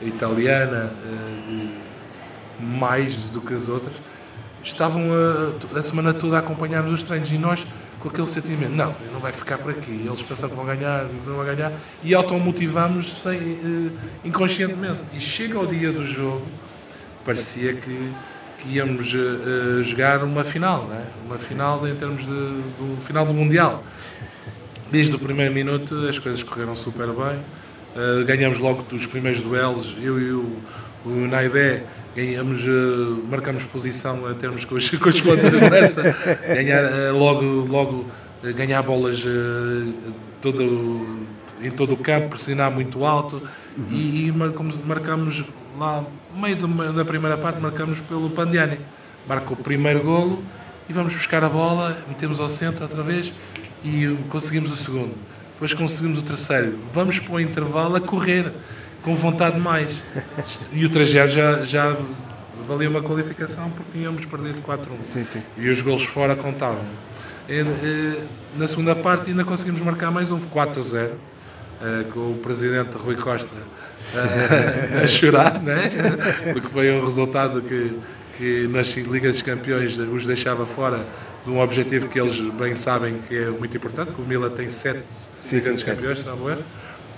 italiana, 0.00 0.92
eh, 1.04 1.91
mais 2.62 3.30
do 3.30 3.40
que 3.40 3.52
as 3.52 3.68
outras, 3.68 3.94
estavam 4.62 5.02
a, 5.74 5.78
a 5.78 5.82
semana 5.82 6.14
toda 6.14 6.36
a 6.36 6.38
acompanhar-nos 6.38 6.92
os 6.92 7.02
treinos 7.02 7.30
e 7.32 7.38
nós 7.38 7.66
com 8.02 8.08
aquele 8.08 8.26
sentimento, 8.26 8.72
não, 8.72 8.92
não 9.12 9.20
vai 9.20 9.30
ficar 9.30 9.58
por 9.58 9.70
aqui, 9.70 9.92
eles 10.04 10.22
pensam 10.22 10.48
que 10.48 10.56
vão 10.56 10.64
ganhar, 10.66 11.04
não 11.24 11.36
vão 11.36 11.44
ganhar, 11.44 11.72
e 12.02 12.12
automotivamos 12.12 13.22
sem, 13.22 13.38
uh, 13.38 13.92
inconscientemente. 14.24 15.02
E 15.14 15.20
chega 15.20 15.56
ao 15.56 15.64
dia 15.64 15.92
do 15.92 16.04
jogo, 16.04 16.44
parecia 17.24 17.74
que, 17.74 18.12
que 18.58 18.70
íamos 18.70 19.14
uh, 19.14 19.84
jogar 19.84 20.24
uma 20.24 20.42
final, 20.42 20.88
né? 20.88 21.06
uma 21.24 21.38
final 21.38 21.86
em 21.86 21.94
termos 21.94 22.24
de, 22.24 22.32
do 22.32 23.00
final 23.00 23.24
do 23.24 23.32
Mundial. 23.32 23.84
Desde 24.90 25.14
o 25.14 25.18
primeiro 25.18 25.54
minuto 25.54 25.94
as 26.08 26.18
coisas 26.18 26.42
correram 26.42 26.74
super 26.74 27.06
bem, 27.06 27.38
uh, 27.94 28.24
ganhamos 28.24 28.58
logo 28.58 28.82
dos 28.82 29.06
primeiros 29.06 29.42
duelos, 29.42 29.94
eu 30.02 30.20
e 30.20 30.32
o, 30.32 30.60
o 31.04 31.10
Naibé 31.28 31.84
ganhamos, 32.14 32.64
uh, 32.66 33.24
marcamos 33.30 33.64
posição 33.64 34.26
a 34.26 34.34
termos 34.34 34.64
com 34.64 34.74
os, 34.74 34.88
com 34.90 35.08
os 35.08 35.20
pontas 35.20 35.60
lança, 35.60 36.14
ganhar, 36.46 36.84
uh, 36.84 37.16
logo, 37.16 37.44
logo 37.44 38.06
uh, 38.42 38.54
ganhar 38.54 38.82
bolas 38.82 39.24
todo, 40.40 41.26
em 41.62 41.70
todo 41.70 41.94
o 41.94 41.96
campo, 41.96 42.30
pressionar 42.30 42.70
muito 42.70 43.04
alto 43.04 43.36
uhum. 43.76 43.86
e, 43.90 44.26
e 44.26 44.32
marcamos, 44.32 44.76
marcamos 44.84 45.44
lá, 45.78 46.04
no 46.34 46.40
meio 46.40 46.92
da 46.92 47.04
primeira 47.04 47.36
parte, 47.36 47.60
marcamos 47.60 48.00
pelo 48.00 48.30
Pandiani. 48.30 48.78
Marca 49.26 49.52
o 49.52 49.56
primeiro 49.56 50.02
golo 50.02 50.42
e 50.88 50.92
vamos 50.92 51.14
buscar 51.14 51.44
a 51.44 51.48
bola, 51.48 51.96
metemos 52.08 52.40
ao 52.40 52.48
centro 52.48 52.82
outra 52.82 53.04
vez 53.04 53.32
e 53.84 54.16
conseguimos 54.28 54.72
o 54.72 54.76
segundo. 54.76 55.14
Depois 55.52 55.72
conseguimos 55.74 56.18
o 56.18 56.22
terceiro. 56.22 56.76
Vamos 56.92 57.20
para 57.20 57.34
o 57.34 57.40
intervalo 57.40 57.94
a 57.94 58.00
correr 58.00 58.52
com 59.02 59.14
vontade 59.14 59.56
de 59.56 59.60
mais. 59.60 60.02
E 60.72 60.86
o 60.86 60.90
trajeto 60.90 61.32
já, 61.32 61.64
já 61.64 61.96
valia 62.66 62.88
uma 62.88 63.02
qualificação 63.02 63.70
porque 63.70 63.98
tínhamos 63.98 64.24
perdido 64.24 64.62
4-1. 64.62 64.78
Sim, 65.02 65.24
sim. 65.24 65.42
E 65.58 65.68
os 65.68 65.82
golos 65.82 66.04
fora 66.04 66.34
contavam. 66.36 66.84
E, 67.48 68.22
na 68.56 68.66
segunda 68.68 68.94
parte 68.94 69.30
ainda 69.30 69.44
conseguimos 69.44 69.80
marcar 69.80 70.10
mais 70.10 70.30
um 70.30 70.38
4-0. 70.40 71.10
Uh, 71.82 72.04
com 72.12 72.20
o 72.30 72.38
presidente 72.40 72.96
Rui 72.96 73.16
Costa 73.16 73.56
uh, 73.56 75.02
a 75.02 75.08
chorar, 75.08 75.60
né? 75.60 75.90
porque 76.52 76.68
foi 76.68 76.92
um 76.92 77.04
resultado 77.04 77.60
que, 77.60 77.98
que 78.38 78.68
nas 78.68 78.86
Ligas 78.90 79.32
dos 79.32 79.42
Campeões 79.42 79.98
os 79.98 80.24
deixava 80.24 80.64
fora 80.64 81.04
de 81.44 81.50
um 81.50 81.58
objetivo 81.58 82.06
que 82.06 82.20
eles 82.20 82.38
bem 82.52 82.76
sabem 82.76 83.18
que 83.18 83.36
é 83.36 83.46
muito 83.46 83.76
importante, 83.76 84.12
que 84.12 84.22
o 84.22 84.24
Milan 84.24 84.50
tem 84.50 84.70
sete 84.70 85.02
Ligas 85.50 85.72
dos 85.72 85.82
Campeões, 85.82 86.20
se 86.20 86.26
não 86.26 86.38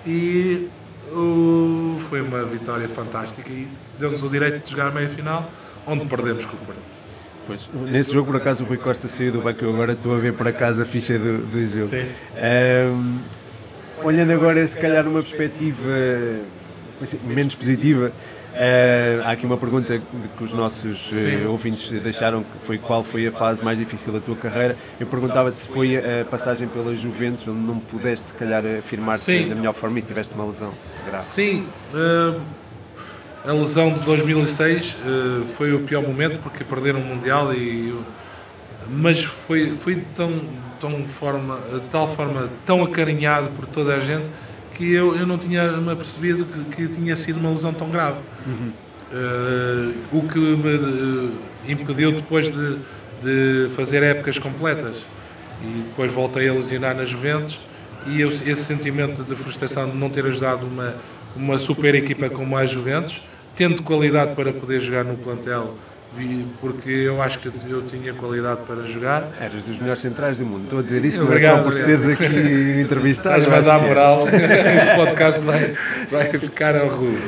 E 0.06 0.66
uh, 1.14 2.00
foi 2.00 2.20
uma 2.20 2.44
vitória 2.44 2.88
fantástica 2.88 3.50
e 3.50 3.68
deu-nos 3.98 4.22
o 4.22 4.28
direito 4.28 4.64
de 4.64 4.70
jogar 4.70 4.92
meia 4.92 5.08
final, 5.08 5.50
onde 5.86 6.04
perdemos 6.06 6.44
com 6.44 6.56
o 6.56 6.58
Porto. 6.60 6.80
Pois, 7.46 7.68
nesse 7.90 8.12
jogo, 8.12 8.32
por 8.32 8.36
acaso, 8.36 8.64
o 8.64 8.66
Rui 8.66 8.78
Costa 8.78 9.06
saiu 9.06 9.30
do 9.32 9.42
banco. 9.42 9.62
Eu 9.62 9.70
agora 9.70 9.92
estou 9.92 10.14
a 10.14 10.18
ver 10.18 10.32
por 10.32 10.48
acaso 10.48 10.82
a 10.82 10.84
ficha 10.86 11.18
do, 11.18 11.38
do 11.38 11.66
jogo. 11.66 11.86
Sim. 11.86 12.06
Um, 12.92 13.18
olhando 14.02 14.32
agora, 14.32 14.66
se 14.66 14.78
calhar, 14.78 15.04
numa 15.04 15.20
perspectiva 15.22 15.90
assim, 17.02 17.18
menos 17.24 17.54
positiva, 17.54 18.12
Uh, 18.54 19.20
há 19.24 19.32
aqui 19.32 19.44
uma 19.44 19.56
pergunta 19.56 20.00
que 20.38 20.44
os 20.44 20.52
nossos 20.52 21.10
uh, 21.10 21.50
ouvintes 21.50 21.90
deixaram, 22.00 22.44
que 22.44 22.64
foi 22.64 22.78
qual 22.78 23.02
foi 23.02 23.26
a 23.26 23.32
fase 23.32 23.64
mais 23.64 23.76
difícil 23.76 24.12
da 24.12 24.20
tua 24.20 24.36
carreira. 24.36 24.76
Eu 25.00 25.08
perguntava-te 25.08 25.60
se 25.60 25.66
foi 25.66 25.96
a 25.96 26.24
passagem 26.24 26.68
pela 26.68 26.94
Juventus, 26.94 27.48
onde 27.48 27.58
não 27.58 27.80
pudeste, 27.80 28.30
se 28.30 28.36
calhar, 28.36 28.62
afirmar-te 28.78 29.46
da 29.46 29.56
melhor 29.56 29.74
forma 29.74 29.98
e 29.98 30.02
tiveste 30.02 30.32
uma 30.34 30.44
lesão 30.44 30.72
grave. 31.04 31.24
Sim, 31.24 31.66
uh, 31.92 32.40
a 33.44 33.52
lesão 33.52 33.92
de 33.92 34.02
2006 34.04 34.96
foi 35.48 35.74
o 35.74 35.80
pior 35.80 36.02
momento 36.02 36.38
porque 36.40 36.62
perderam 36.64 37.00
o 37.00 37.04
Mundial 37.04 37.52
e... 37.52 37.94
Mas 38.88 39.24
foi, 39.24 39.76
foi 39.76 39.96
tão, 40.14 40.30
tão 40.78 41.08
forma, 41.08 41.58
de 41.72 41.80
tal 41.90 42.06
forma 42.06 42.50
tão 42.64 42.82
acarinhado 42.82 43.50
por 43.50 43.66
toda 43.66 43.94
a 43.96 44.00
gente 44.00 44.30
que 44.74 44.92
eu, 44.92 45.16
eu 45.16 45.26
não 45.26 45.38
tinha 45.38 45.78
me 45.78 45.92
apercebido 45.92 46.44
que, 46.44 46.64
que 46.64 46.88
tinha 46.88 47.16
sido 47.16 47.38
uma 47.38 47.50
lesão 47.50 47.72
tão 47.72 47.90
grave. 47.90 48.18
Uhum. 48.46 48.72
Uh, 49.12 49.94
o 50.18 50.28
que 50.28 50.38
me 50.38 50.74
uh, 50.74 51.32
impediu 51.68 52.12
depois 52.12 52.50
de, 52.50 52.78
de 53.22 53.68
fazer 53.70 54.02
épocas 54.02 54.38
completas. 54.38 55.04
E 55.62 55.82
depois 55.82 56.12
voltei 56.12 56.48
a 56.48 56.52
lesionar 56.52 56.96
nas 56.96 57.08
Juventus 57.08 57.60
e 58.06 58.20
eu, 58.20 58.28
esse 58.28 58.56
sentimento 58.56 59.22
de 59.22 59.34
frustração 59.34 59.88
de 59.88 59.96
não 59.96 60.10
ter 60.10 60.26
ajudado 60.26 60.66
uma, 60.66 60.94
uma 61.34 61.58
super 61.58 61.94
equipa 61.94 62.28
como 62.28 62.56
a 62.56 62.66
Juventus, 62.66 63.22
tendo 63.54 63.82
qualidade 63.82 64.34
para 64.34 64.52
poder 64.52 64.80
jogar 64.80 65.04
no 65.04 65.16
plantel 65.16 65.74
porque 66.60 66.90
eu 66.90 67.20
acho 67.20 67.38
que 67.38 67.48
eu 67.68 67.82
tinha 67.82 68.12
qualidade 68.14 68.60
para 68.66 68.82
jogar. 68.82 69.28
Eras 69.40 69.62
dos 69.62 69.78
melhores 69.78 70.00
centrais 70.00 70.38
do 70.38 70.46
mundo. 70.46 70.64
Estou 70.64 70.78
a 70.78 70.82
dizer 70.82 71.04
isso, 71.04 71.22
obrigado, 71.22 71.56
não 71.56 71.60
é 71.60 71.64
só 71.64 71.70
por 71.70 71.74
seres 71.74 72.08
aqui 72.08 72.24
entrevistado. 72.80 73.40
Estás 73.40 73.68
a 73.68 73.78
dar 73.78 73.86
moral. 73.86 74.26
este 74.28 74.94
podcast 74.94 75.44
vai, 75.44 75.74
vai 76.10 76.38
ficar 76.38 76.76
ao 76.76 76.88
rubo. 76.88 77.18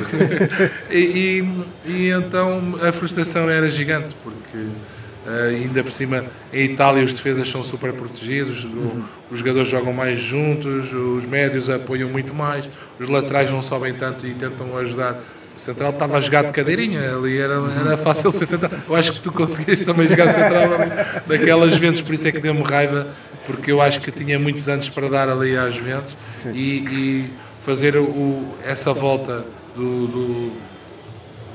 E, 0.89 1.43
e, 1.85 1.91
e, 1.91 2.09
então 2.09 2.75
a 2.81 2.91
frustração 2.91 3.49
era 3.49 3.69
gigante, 3.69 4.15
porque 4.23 4.57
uh, 4.57 5.49
ainda 5.49 5.83
por 5.83 5.91
cima 5.91 6.25
em 6.51 6.65
Itália 6.65 7.03
os 7.03 7.13
defesas 7.13 7.49
são 7.49 7.61
super 7.63 7.93
protegidos, 7.93 8.63
uhum. 8.63 9.03
os 9.29 9.39
jogadores 9.39 9.67
jogam 9.67 9.93
mais 9.93 10.19
juntos, 10.19 10.93
os 10.93 11.25
médios 11.25 11.69
apoiam 11.69 12.09
muito 12.09 12.33
mais, 12.33 12.69
os 12.99 13.09
laterais 13.09 13.51
não 13.51 13.61
sobem 13.61 13.93
tanto 13.93 14.25
e 14.25 14.33
tentam 14.33 14.77
ajudar 14.77 15.19
o 15.57 15.59
Central 15.59 15.89
estava 15.89 16.17
a 16.17 16.21
jogar 16.21 16.43
de 16.43 16.51
cadeirinha, 16.51 17.15
ali 17.15 17.39
era, 17.39 17.55
era 17.55 17.97
fácil 17.97 18.31
ser 18.31 18.45
Central. 18.45 18.71
Eu 18.87 18.95
acho 18.95 19.11
que 19.11 19.19
tu 19.19 19.31
conseguias 19.31 19.81
também 19.81 20.07
jogar 20.07 20.29
Central 20.29 20.71
ali, 20.71 20.91
naquelas 21.25 21.73
Juventus, 21.73 22.01
por 22.01 22.13
isso 22.13 22.27
é 22.27 22.31
que 22.31 22.39
deu-me 22.39 22.61
raiva, 22.61 23.07
porque 23.47 23.71
eu 23.71 23.81
acho 23.81 23.99
que 23.99 24.11
tinha 24.11 24.37
muitos 24.37 24.69
anos 24.69 24.87
para 24.87 25.09
dar 25.09 25.27
ali 25.27 25.57
às 25.57 25.73
Juventus 25.73 26.15
e, 26.53 26.77
e, 26.77 27.33
fazer 27.59 27.97
o, 27.97 28.55
essa 28.63 28.93
volta 28.93 29.45
do, 29.75 30.07
do, 30.07 30.53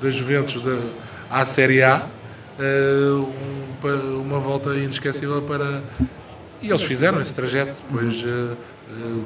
das 0.01 0.15
Juventus 0.17 0.61
da, 0.61 0.79
à 1.31 1.47
Série 1.47 1.83
A, 1.83 2.05
uh, 2.59 3.33
um, 3.87 4.21
uma 4.21 4.41
volta 4.41 4.75
inesquecível 4.75 5.41
para. 5.43 5.81
E 6.61 6.69
eles 6.69 6.83
fizeram 6.83 7.21
esse 7.21 7.33
trajeto, 7.33 7.79
depois 7.89 8.23
uh, 8.25 8.57
uh, 8.91 9.25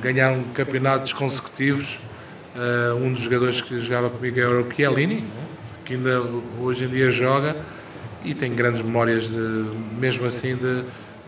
ganharam 0.00 0.44
campeonatos 0.54 1.12
consecutivos. 1.12 1.98
Uh, 2.54 2.94
um 2.96 3.12
dos 3.12 3.22
jogadores 3.22 3.60
que 3.62 3.80
jogava 3.80 4.10
comigo 4.10 4.38
era 4.38 4.60
o 4.60 4.70
Chiellini, 4.70 5.24
que 5.84 5.94
ainda 5.94 6.20
hoje 6.60 6.84
em 6.84 6.88
dia 6.88 7.10
joga 7.10 7.56
e 8.24 8.34
tem 8.34 8.54
grandes 8.54 8.82
memórias, 8.82 9.30
de, 9.30 9.64
mesmo 9.98 10.26
assim, 10.26 10.56
de, 10.56 10.84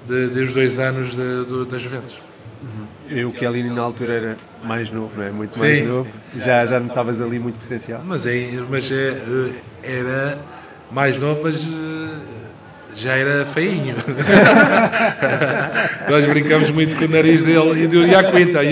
de, 0.06 0.28
de 0.28 0.40
os 0.40 0.54
dois 0.54 0.78
anos 0.78 1.16
de, 1.16 1.44
de, 1.46 1.64
da 1.64 1.78
Juventus. 1.78 2.18
Uhum. 2.62 2.86
E 3.08 3.24
o 3.24 3.32
Chiellini 3.34 3.70
na 3.70 3.82
altura 3.82 4.12
era 4.12 4.38
mais 4.62 4.90
novo, 4.90 5.12
não 5.16 5.24
é? 5.24 5.30
Muito 5.30 5.58
mais 5.58 5.78
sim, 5.78 5.84
novo. 5.84 6.10
Já, 6.36 6.64
já 6.66 6.78
notavas 6.78 7.20
ali 7.20 7.38
muito 7.38 7.58
potencial. 7.58 8.02
Mas, 8.04 8.26
é, 8.26 8.50
mas 8.68 8.90
é, 8.92 9.16
era 9.82 10.38
mais 10.90 11.18
novo, 11.18 11.40
mas 11.42 11.66
eh, 11.66 12.33
já 12.94 13.16
era 13.16 13.44
feinho. 13.44 13.94
Nós 16.08 16.26
brincamos 16.26 16.70
muito 16.70 16.96
com 16.96 17.04
o 17.04 17.08
nariz 17.08 17.42
dele 17.42 17.84
e 17.84 17.86
do. 17.86 18.06
Iaquinta, 18.06 18.62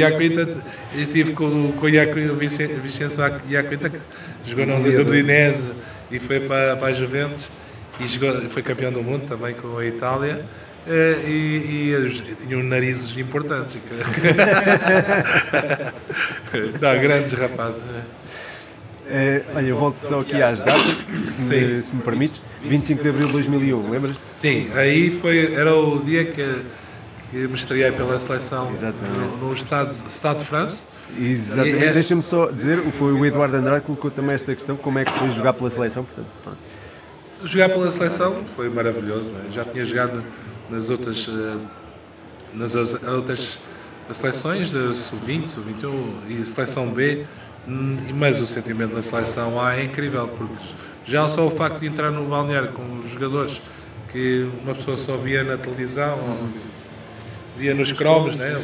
eu 0.94 1.02
estive 1.02 1.32
com, 1.32 1.72
com 1.72 1.86
o 1.86 2.36
Vicenço 2.36 3.20
Iaquinta, 3.48 3.90
que 3.90 3.98
jogou 4.46 4.66
no 4.66 4.76
Udinese 4.76 5.72
e 6.10 6.18
foi 6.18 6.40
para, 6.40 6.76
para 6.76 6.88
a 6.88 6.92
Juventus 6.92 7.50
e 8.00 8.06
jogou, 8.06 8.32
foi 8.50 8.62
campeão 8.62 8.92
do 8.92 9.02
mundo 9.02 9.26
também 9.26 9.54
com 9.54 9.78
a 9.78 9.84
Itália. 9.84 10.44
Eh, 10.86 11.16
e, 11.28 11.94
e, 11.94 12.34
tinham 12.34 12.62
narizes 12.62 13.16
importantes. 13.16 13.78
Não, 16.80 17.00
grandes 17.00 17.32
rapazes. 17.34 17.84
Uh, 19.12 19.44
olha, 19.54 19.66
eu 19.66 19.76
volto 19.76 20.02
só 20.02 20.20
aqui 20.20 20.42
às 20.42 20.60
datas, 20.60 21.04
se 21.26 21.42
me, 21.42 21.82
se 21.82 21.94
me 21.94 22.00
permites. 22.00 22.40
25 22.64 23.02
de 23.02 23.08
abril 23.10 23.26
de 23.26 23.32
2001, 23.34 23.90
lembras-te? 23.90 24.22
Sim, 24.24 24.70
aí 24.74 25.10
foi, 25.10 25.54
era 25.54 25.76
o 25.76 26.02
dia 26.02 26.24
que, 26.24 26.64
que 27.30 27.36
me 27.36 27.52
estreiei 27.52 27.92
pela 27.92 28.18
seleção 28.18 28.72
no, 28.72 29.48
no, 29.48 29.52
Estado, 29.52 29.94
Estado 30.06 30.38
de 30.38 30.44
França. 30.46 30.86
Exatamente. 31.20 31.84
É... 31.84 31.92
Deixa-me 31.92 32.22
só 32.22 32.50
dizer, 32.50 32.78
foi 32.92 33.12
o 33.12 33.26
Eduardo 33.26 33.54
Andrade 33.54 33.82
que 33.82 33.86
colocou 33.88 34.10
também 34.10 34.34
esta 34.34 34.54
questão, 34.54 34.76
como 34.76 34.98
é 34.98 35.04
que 35.04 35.12
foi 35.12 35.30
jogar 35.30 35.52
pela 35.52 35.68
seleção, 35.68 36.04
portanto, 36.04 36.56
Jogar 37.44 37.68
pela 37.68 37.90
seleção 37.90 38.44
foi 38.56 38.70
maravilhoso, 38.70 39.30
é? 39.46 39.50
já 39.50 39.62
tinha 39.62 39.84
jogado 39.84 40.24
nas 40.70 40.88
outras, 40.88 41.28
eh, 41.28 41.56
nas 42.54 42.74
outras 42.74 43.58
seleções, 44.10 44.70
sub-20, 44.70 45.48
sub-21 45.48 45.92
e 46.30 46.46
seleção 46.46 46.88
B, 46.88 47.26
mas 48.14 48.40
o 48.40 48.46
sentimento 48.46 48.94
na 48.94 49.02
seleção 49.02 49.60
A 49.60 49.76
é 49.76 49.84
incrível, 49.84 50.28
porque 50.28 50.54
já 51.04 51.28
só 51.28 51.46
o 51.46 51.50
facto 51.50 51.80
de 51.80 51.86
entrar 51.86 52.10
no 52.10 52.24
balneário 52.24 52.68
com 52.70 53.00
os 53.00 53.10
jogadores 53.10 53.60
que 54.10 54.48
uma 54.62 54.74
pessoa 54.74 54.96
só 54.96 55.16
via 55.16 55.42
na 55.42 55.56
televisão, 55.56 56.18
via 57.56 57.74
nos 57.74 57.92
cromos, 57.92 58.36
né? 58.36 58.56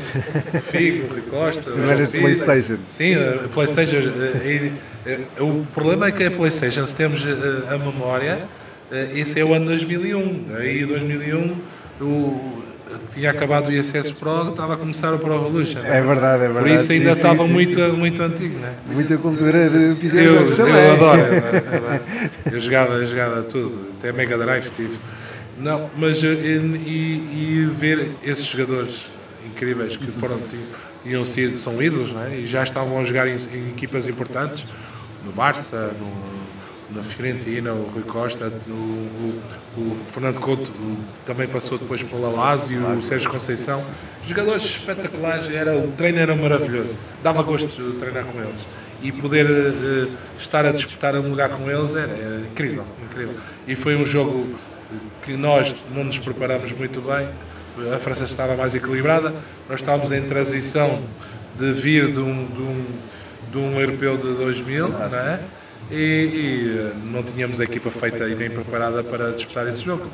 o 0.55 0.59
Figo, 0.61 1.13
o 1.13 1.15
Ricosta, 1.15 1.71
o 1.71 2.11
Playstation. 2.11 2.79
Sim, 2.89 3.15
a 3.15 3.49
Playstation. 3.49 3.97
Eh, 3.97 4.73
eh, 5.07 5.21
o 5.41 5.65
problema 5.73 6.09
é 6.09 6.13
que 6.13 6.25
a 6.25 6.31
Playstation, 6.31 6.85
se 6.85 6.95
temos 6.95 7.27
eh, 7.27 7.75
a 7.75 7.79
memória, 7.79 8.47
esse 9.15 9.39
é 9.39 9.45
o 9.45 9.55
ano 9.55 9.67
2001. 9.67 10.47
Aí 10.57 10.85
2001 10.85 11.57
o, 12.01 12.58
tinha 13.11 13.31
acabado 13.31 13.69
o 13.69 13.73
ISS 13.73 14.11
Pro, 14.13 14.51
estava 14.51 14.75
a 14.75 14.77
começar 14.77 15.13
o 15.15 15.19
Pro 15.19 15.35
Evolution. 15.35 15.81
É 15.81 16.01
verdade, 16.03 16.45
é 16.45 16.47
verdade. 16.49 16.67
Por 16.67 16.69
isso 16.75 16.93
ainda 16.93 17.11
Sim, 17.11 17.17
estava 17.17 17.43
sim, 17.45 17.49
muito, 17.53 17.81
sim. 17.81 17.93
muito 17.93 18.23
antigo, 18.23 18.59
né? 18.59 18.75
Muita 18.87 19.17
cultura 19.19 19.69
de 19.69 19.77
Eu, 19.85 19.95
videojogos 19.97 20.53
também. 20.53 20.75
eu 20.75 20.93
adoro, 20.93 21.21
eu 21.23 21.37
adoro, 21.39 22.03
eu 22.53 22.61
jogava, 22.61 22.95
eu 22.95 23.07
jogava 23.07 23.43
tudo, 23.43 23.79
até 23.99 24.13
Mega 24.13 24.37
Drive 24.39 24.71
tive. 24.77 24.99
Não, 25.59 25.91
mas 25.97 26.23
eh, 26.23 26.29
e, 26.29 27.63
e 27.65 27.71
ver 27.73 28.09
esses 28.23 28.47
jogadores 28.47 29.09
incríveis 29.47 29.97
que 29.97 30.07
foram, 30.11 30.39
ti- 30.39 30.57
tinham 31.03 31.25
sido, 31.25 31.57
são 31.59 31.83
ídolos, 31.83 32.13
não 32.13 32.23
é? 32.25 32.37
E 32.37 32.47
já 32.47 32.63
estavam 32.63 32.99
a 33.01 33.05
jogar 33.05 33.27
em, 33.27 33.33
em 33.55 33.69
equipas 33.71 34.07
importantes, 34.07 34.65
no 35.25 35.33
Barça, 35.33 35.91
no, 35.99 36.07
na 36.91 37.03
Fiorentina, 37.03 37.73
o 37.73 37.83
Rui 37.91 38.03
Costa, 38.03 38.53
o, 38.67 38.71
o- 38.73 39.41
o 39.77 39.97
Fernando 40.07 40.41
Couto 40.41 40.73
também 41.25 41.47
passou 41.47 41.77
depois 41.79 42.03
pela 42.03 42.29
Lazio, 42.31 42.85
o 42.97 43.03
Sérgio 43.03 43.31
Conceição. 43.31 43.85
Jogadores 44.25 44.63
espetaculares, 44.65 45.49
era, 45.51 45.77
o 45.77 45.93
treino 45.93 46.19
era 46.19 46.35
maravilhoso, 46.35 46.97
dava 47.23 47.43
gosto 47.43 47.81
de 47.83 47.99
treinar 47.99 48.25
com 48.25 48.41
eles. 48.41 48.67
E 49.03 49.13
poder 49.13 49.47
eh, 49.47 50.09
estar 50.39 50.65
a 50.67 50.73
disputar 50.73 51.15
um 51.15 51.29
lugar 51.29 51.51
com 51.51 51.71
eles 51.71 51.95
era, 51.95 52.11
era 52.13 52.41
incrível, 52.41 52.85
incrível. 53.05 53.35
E 53.67 53.77
foi 53.77 53.95
um 53.95 54.05
jogo 54.05 54.49
que 55.23 55.37
nós 55.37 55.77
não 55.95 56.05
nos 56.05 56.19
preparamos 56.19 56.73
muito 56.73 57.01
bem. 57.03 57.29
A 57.95 57.99
França 57.99 58.25
estava 58.25 58.57
mais 58.57 58.75
equilibrada, 58.75 59.33
nós 59.69 59.79
estávamos 59.81 60.11
em 60.11 60.23
transição 60.23 61.01
de 61.55 61.73
vir 61.73 62.11
de 62.11 62.19
um, 62.19 62.47
de 62.47 62.61
um, 62.61 62.85
de 63.53 63.59
um 63.59 63.79
europeu 63.81 64.17
de 64.17 64.33
2000, 64.35 64.89
não 64.89 65.05
é? 65.05 65.41
E, 65.91 65.95
e, 65.95 66.79
eh, 66.79 66.93
não 67.05 67.23
tínhamos 67.23 67.61
a 67.61 67.65
equipa 67.65 67.91
feita 67.91 68.29
e 68.29 68.35
nem 68.35 68.51
preparada 68.51 69.03
para 69.03 69.33
disputar 69.33 69.67
esse 69.67 69.85
jogo. 69.85 70.07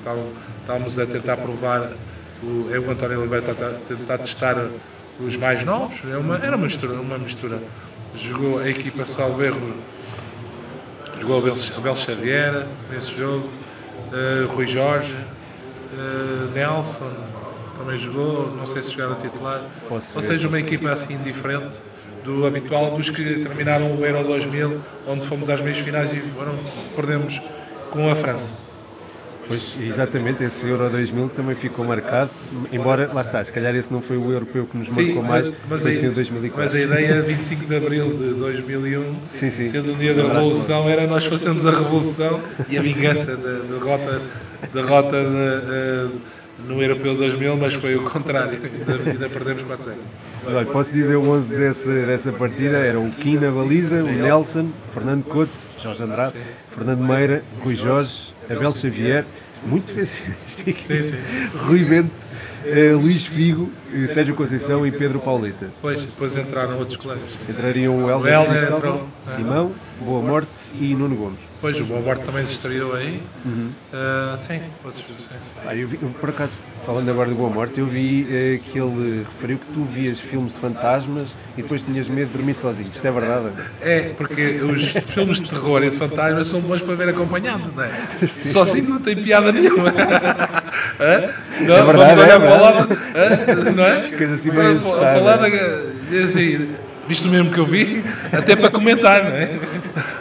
Estávamos, 0.60 0.98
a 0.98 1.06
tentar 1.06 1.37
provar, 1.37 1.92
o, 2.42 2.68
eu, 2.70 2.82
o 2.82 2.90
António 2.90 3.24
a 3.24 3.78
tentar 3.87 4.18
testar 4.18 4.68
os 5.18 5.37
mais 5.37 5.64
novos. 5.64 6.02
É 6.10 6.16
uma, 6.16 6.37
era 6.37 6.56
uma 6.56 6.64
mistura, 6.64 6.94
uma 6.94 7.18
mistura. 7.18 7.60
Jogou 8.14 8.60
a 8.60 8.68
equipa 8.68 9.04
Salberro, 9.04 9.74
jogou 11.18 11.38
Abel, 11.38 11.96
Xavier 11.96 12.66
nesse 12.90 13.16
jogo, 13.16 13.48
eh, 14.12 14.46
Rui 14.48 14.68
Jorge, 14.68 15.14
eh, 15.92 16.48
Nelson 16.54 17.12
também 17.76 17.98
jogou, 17.98 18.54
não 18.56 18.64
sei 18.64 18.82
se 18.82 18.92
jogaram 18.92 19.16
titular. 19.16 19.62
Ou 19.90 20.22
seja, 20.22 20.46
uma 20.46 20.60
equipa 20.60 20.90
assim 20.90 21.18
diferente 21.18 21.82
do 22.24 22.46
habitual, 22.46 22.96
dos 22.96 23.10
que 23.10 23.40
terminaram 23.40 23.94
o 23.94 24.04
Euro 24.04 24.24
2000, 24.24 24.80
onde 25.06 25.26
fomos 25.26 25.50
às 25.50 25.60
meias 25.60 25.78
finais 25.78 26.12
e 26.12 26.16
foram, 26.16 26.54
perdemos 26.96 27.40
com 27.90 28.10
a 28.10 28.16
França. 28.16 28.64
Pois, 29.46 29.76
exatamente, 29.78 30.42
esse 30.42 30.66
Euro 30.66 30.88
2000 30.88 31.28
também 31.28 31.54
ficou 31.54 31.84
marcado, 31.84 32.30
embora, 32.72 33.10
lá 33.12 33.20
está, 33.20 33.44
se 33.44 33.52
calhar 33.52 33.76
esse 33.76 33.92
não 33.92 34.00
foi 34.00 34.16
o 34.16 34.32
europeu 34.32 34.66
que 34.66 34.74
nos 34.74 34.88
marcou 34.88 35.22
mais, 35.22 35.52
foi 35.68 35.92
sim 35.92 36.06
o 36.06 36.12
a, 36.12 36.14
2004. 36.14 36.64
mas 36.64 36.74
a 36.74 36.80
ideia 36.82 37.22
25 37.22 37.66
de 37.66 37.76
Abril 37.76 38.06
de 38.16 38.34
2001, 38.34 39.16
Sim, 39.30 39.50
sim. 39.50 39.66
sendo 39.66 39.92
o 39.92 39.96
dia 39.96 40.14
da 40.14 40.22
Revolução, 40.22 40.88
era 40.88 41.06
nós 41.06 41.26
fazermos 41.26 41.66
a 41.66 41.70
Revolução 41.72 42.40
e 42.70 42.78
a 42.78 42.82
vingança 42.82 43.37
da 43.37 43.58
derrota, 43.58 44.22
derrota 44.72 45.22
de, 45.22 45.37
eh, 45.37 46.08
no 46.66 46.80
Europeu 46.80 47.14
2000, 47.14 47.56
mas 47.58 47.74
foi 47.74 47.96
o 47.96 48.02
contrário, 48.02 48.58
ainda, 48.64 49.10
ainda 49.10 49.28
perdemos 49.28 49.62
4 49.62 49.92
0 49.92 50.00
Olha, 50.46 50.66
posso 50.66 50.92
dizer 50.92 51.16
o 51.16 51.30
11 51.30 51.48
dessa, 51.54 51.92
dessa 52.07 52.33
partida, 52.33 52.78
era 52.78 52.98
o 52.98 53.11
Kim 53.11 53.37
na 53.37 53.50
baliza, 53.50 54.02
o 54.02 54.07
Nelson, 54.07 54.70
Fernando 54.92 55.24
Couto, 55.24 55.52
Jorge 55.78 56.02
Andrade, 56.02 56.35
Fernando 56.68 57.00
Meira, 57.00 57.42
Rui 57.61 57.74
Jorge, 57.74 58.35
Abel 58.50 58.72
Xavier, 58.72 59.24
muito 59.64 59.87
defensivo, 59.87 60.35
isto 60.46 60.68
aqui. 60.68 60.85
Sim, 60.85 61.02
sim. 61.02 61.16
Rui 61.57 61.85
Bento, 61.85 62.28
eh, 62.66 62.92
Luís 62.92 63.26
Figo, 63.26 63.70
eh, 63.94 64.07
Sérgio 64.07 64.35
Conceição 64.35 64.87
e 64.87 64.92
Pedro 64.92 65.18
Pauleta. 65.18 65.66
Depois, 65.66 66.04
depois 66.04 66.37
entraram 66.37 66.78
outros 66.78 66.96
colegas. 66.96 67.38
Entrariam 67.48 68.04
o 68.04 68.11
Helder, 68.11 68.33
Helder. 68.33 69.00
Simão, 69.28 69.72
Boa 70.00 70.22
Morte 70.22 70.74
e 70.74 70.94
Nuno 70.94 71.16
Gomes. 71.16 71.53
Depois 71.64 71.81
o 71.81 71.85
Boa 71.87 72.00
Morte 72.03 72.24
também 72.27 72.44
se 72.44 72.53
estreou 72.53 72.92
aí. 72.94 73.22
Ah, 73.90 74.37
sim, 74.38 74.61
outros, 74.85 75.03
sim, 75.18 75.29
sim. 75.42 75.53
Ah, 75.66 75.74
eu 75.74 75.88
vi- 75.88 75.98
eu, 76.03 76.11
por 76.11 76.29
acaso, 76.29 76.59
falando 76.85 77.09
agora 77.09 77.31
de 77.31 77.35
Boa 77.35 77.48
Morte, 77.48 77.81
eu 77.81 77.87
vi 77.87 78.27
eh, 78.31 78.61
que 78.70 78.79
ele 78.79 79.24
referiu 79.33 79.57
que 79.59 79.66
tu 79.72 79.83
vias 79.85 80.20
filmes 80.20 80.53
de 80.53 80.59
fantasmas 80.59 81.31
e 81.57 81.62
depois 81.62 81.83
tinhas 81.83 82.07
medo 82.07 82.27
de 82.33 82.37
dormir 82.37 82.53
sozinho. 82.53 82.90
Isto 82.92 83.07
é 83.07 83.11
verdade? 83.11 83.48
É, 83.81 84.00
porque 84.14 84.42
os 84.62 84.88
filmes 85.11 85.40
de 85.40 85.48
terror 85.48 85.83
e 85.83 85.88
de 85.88 85.96
fantasmas 85.96 86.48
são 86.48 86.61
bons 86.61 86.83
para 86.83 86.96
ver 86.96 87.09
acompanhado, 87.09 87.72
não 87.74 87.83
é? 87.83 87.90
Sozinho 88.29 88.90
não 88.90 89.00
tem 89.00 89.16
piada 89.16 89.50
nenhuma. 89.50 89.88
Hã? 91.00 91.31
Não, 91.66 91.77
É 91.79 91.83
verdade, 91.83 92.14
vamos 92.14 92.18
olhar 92.18 92.29
é 92.29 92.38
para 92.38 92.46
o 92.46 92.50
verdade. 92.50 92.79
lado, 92.79 92.98
hã? 93.16 93.70
não 93.72 93.85
é? 93.87 94.03
Ficas 94.03 94.33
assim 94.33 94.50
meio 94.50 94.70
assustado, 94.72 95.00
Para 95.00 95.18
o 95.18 95.24
lado, 95.24 95.46
é? 95.46 96.22
assim, 96.22 96.68
visto 97.09 97.29
mesmo 97.29 97.50
que 97.50 97.59
eu 97.59 97.66
vi, 97.66 98.05
até 98.33 98.55
para 98.57 98.70
comentar, 98.70 99.22
não 99.24 99.31
é? 99.31 99.50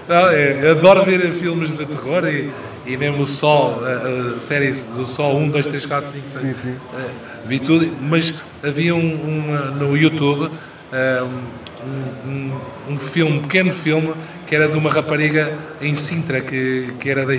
Não, 0.07 0.31
eu 0.31 0.71
adoro 0.71 1.05
ver 1.05 1.31
filmes 1.31 1.77
de 1.77 1.85
terror 1.85 2.25
e, 2.25 2.51
e 2.85 2.97
mesmo 2.97 3.23
o 3.23 3.27
Sol, 3.27 3.79
a, 3.85 4.35
a 4.35 4.39
série 4.39 4.71
do 4.71 5.05
Sol 5.05 5.37
1, 5.37 5.49
2, 5.49 5.67
3, 5.67 5.85
4, 5.85 6.11
5, 6.11 6.27
6. 6.27 6.41
Sim, 6.41 6.53
sim. 6.53 6.75
Eh, 6.93 7.09
vi 7.45 7.59
tudo, 7.59 7.89
mas 8.01 8.33
havia 8.61 8.93
um, 8.93 8.99
um, 8.99 9.55
eh, 9.55 9.71
no 9.79 9.97
YouTube 9.97 10.51
eh, 10.91 11.23
um, 11.23 12.29
um, 12.29 12.93
um 12.93 12.97
filme, 12.97 13.37
um 13.37 13.41
pequeno 13.41 13.71
filme, 13.71 14.13
que 14.45 14.55
era 14.55 14.67
de 14.67 14.77
uma 14.77 14.91
rapariga 14.91 15.57
em 15.81 15.95
Sintra, 15.95 16.41
que, 16.41 16.93
que 16.99 17.09
era 17.09 17.25
de, 17.25 17.37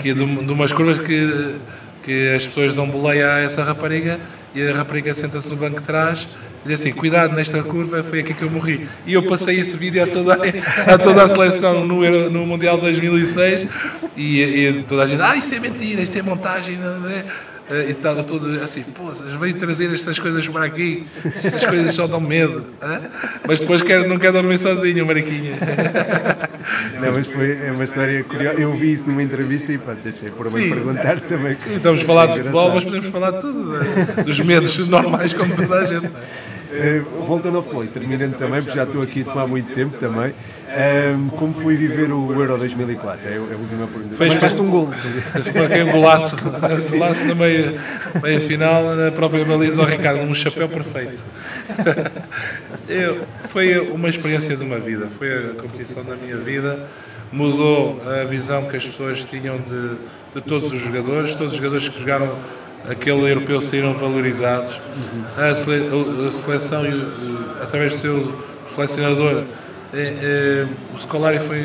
que 0.00 0.10
é 0.10 0.14
de, 0.14 0.24
de 0.24 0.52
umas 0.52 0.72
curvas 0.72 0.98
que, 0.98 1.56
que 2.02 2.34
as 2.34 2.46
pessoas 2.46 2.74
dão 2.74 2.88
boleia 2.88 3.34
a 3.34 3.40
essa 3.40 3.64
rapariga 3.64 4.18
e 4.54 4.66
a 4.68 4.76
rapariga 4.76 5.14
senta-se 5.14 5.48
no 5.48 5.56
banco 5.56 5.80
de 5.80 5.86
trás 5.86 6.28
diz 6.64 6.80
assim, 6.80 6.92
cuidado 6.92 7.34
nesta 7.34 7.62
curva, 7.62 8.02
foi 8.02 8.20
aqui 8.20 8.34
que 8.34 8.42
eu 8.42 8.50
morri. 8.50 8.86
E 9.06 9.14
eu 9.14 9.22
passei 9.22 9.58
esse 9.60 9.76
vídeo 9.76 10.02
a 10.02 10.06
toda, 10.06 10.34
a 10.34 10.98
toda 10.98 11.22
a 11.24 11.28
seleção 11.28 11.86
no, 11.86 12.04
Euro- 12.04 12.30
no 12.30 12.46
Mundial 12.46 12.78
2006 12.78 13.66
e, 14.16 14.40
e 14.42 14.84
toda 14.86 15.04
a 15.04 15.06
gente, 15.06 15.22
ah, 15.22 15.36
isso 15.36 15.54
é 15.54 15.60
mentira, 15.60 16.02
isso 16.02 16.18
é 16.18 16.22
montagem, 16.22 16.76
não 16.76 17.08
é? 17.10 17.24
Eh, 17.72 17.86
e 17.88 17.90
estava 17.92 18.24
tudo 18.24 18.60
assim, 18.64 18.82
pô, 18.82 19.04
veio 19.38 19.54
trazer 19.54 19.94
estas 19.94 20.18
coisas 20.18 20.46
para 20.48 20.64
aqui, 20.64 21.06
estas 21.24 21.64
coisas 21.64 21.94
só 21.94 22.06
dão 22.08 22.20
medo, 22.20 22.66
mas 23.46 23.60
depois 23.60 23.80
quer, 23.80 24.08
não 24.08 24.18
quer 24.18 24.32
dormir 24.32 24.58
sozinho, 24.58 25.06
Mariquinha. 25.06 25.56
Não, 27.00 27.12
mas 27.12 27.26
foi 27.28 27.58
é 27.66 27.70
uma 27.72 27.84
história 27.84 28.22
curiosa. 28.24 28.60
Eu 28.60 28.74
vi 28.76 28.92
isso 28.92 29.06
numa 29.06 29.22
entrevista 29.22 29.72
e 29.72 29.78
pronto, 29.78 30.00
deixei 30.02 30.30
por 30.30 30.46
me 30.46 30.62
Sim. 30.62 30.70
perguntar 30.70 31.20
também. 31.20 31.52
Estamos 31.52 32.02
a 32.02 32.04
falar 32.04 32.26
de 32.26 32.36
futebol, 32.38 32.74
mas 32.74 32.84
podemos 32.84 33.06
falar 33.06 33.30
de 33.32 33.40
tudo, 33.40 33.64
né? 33.72 34.22
dos 34.24 34.40
medos 34.40 34.76
normais, 34.88 35.32
como 35.32 35.54
toda 35.56 35.76
a 35.78 35.84
gente. 35.86 36.10
Eh, 36.72 37.02
voltando 37.26 37.56
ao 37.56 37.62
futebol 37.62 37.84
e 37.84 37.88
terminando 37.88 38.36
também, 38.36 38.62
porque 38.62 38.76
já 38.76 38.84
estou 38.84 39.02
aqui 39.02 39.22
a 39.22 39.24
tomar 39.24 39.46
muito 39.48 39.74
tempo 39.74 39.96
também, 39.98 40.32
ehm, 40.68 41.28
como 41.30 41.52
foi 41.52 41.74
viver 41.74 42.12
o 42.12 42.32
Euro 42.32 42.56
2004? 42.58 43.28
É 43.28 43.36
a 43.36 43.40
última 43.40 43.86
pergunta. 43.88 44.14
Fez- 44.14 44.30
Marcaste 44.34 44.60
um 44.62 44.70
gol. 44.70 44.88
Marquei 45.54 45.82
um 45.82 45.90
golaço, 45.90 46.36
um 46.48 46.90
golaço 46.92 47.24
na 47.24 47.34
meia, 47.34 47.74
meia 48.22 48.40
final, 48.40 48.94
na 48.94 49.10
própria 49.10 49.44
baliza 49.44 49.80
ao 49.80 49.86
Ricardo, 49.88 50.20
um 50.22 50.34
chapéu 50.34 50.68
perfeito. 50.68 51.24
Eu, 52.88 53.20
foi 53.48 53.78
uma 53.90 54.08
experiência 54.08 54.56
de 54.56 54.64
uma 54.64 54.78
vida, 54.78 55.06
foi 55.08 55.28
a 55.32 55.54
competição 55.60 56.04
da 56.04 56.16
minha 56.16 56.36
vida, 56.36 56.86
mudou 57.32 58.00
a 58.04 58.24
visão 58.24 58.66
que 58.66 58.76
as 58.76 58.84
pessoas 58.86 59.24
tinham 59.24 59.58
de, 59.58 59.96
de 60.34 60.40
todos 60.46 60.72
os 60.72 60.80
jogadores, 60.80 61.34
todos 61.34 61.52
os 61.52 61.58
jogadores 61.58 61.88
que 61.88 61.98
jogaram 61.98 62.32
aquele 62.88 63.30
europeu 63.30 63.60
saíram 63.60 63.94
valorizados. 63.94 64.80
A, 65.36 65.54
sele, 65.54 65.88
a 66.26 66.30
seleção, 66.30 66.82
através 67.60 67.94
do 67.94 67.98
seu 67.98 68.34
selecionador, 68.66 69.44
eh, 69.92 70.14
eh, 70.22 70.66
o 70.94 70.98
Scolari 70.98 71.40
foi 71.40 71.60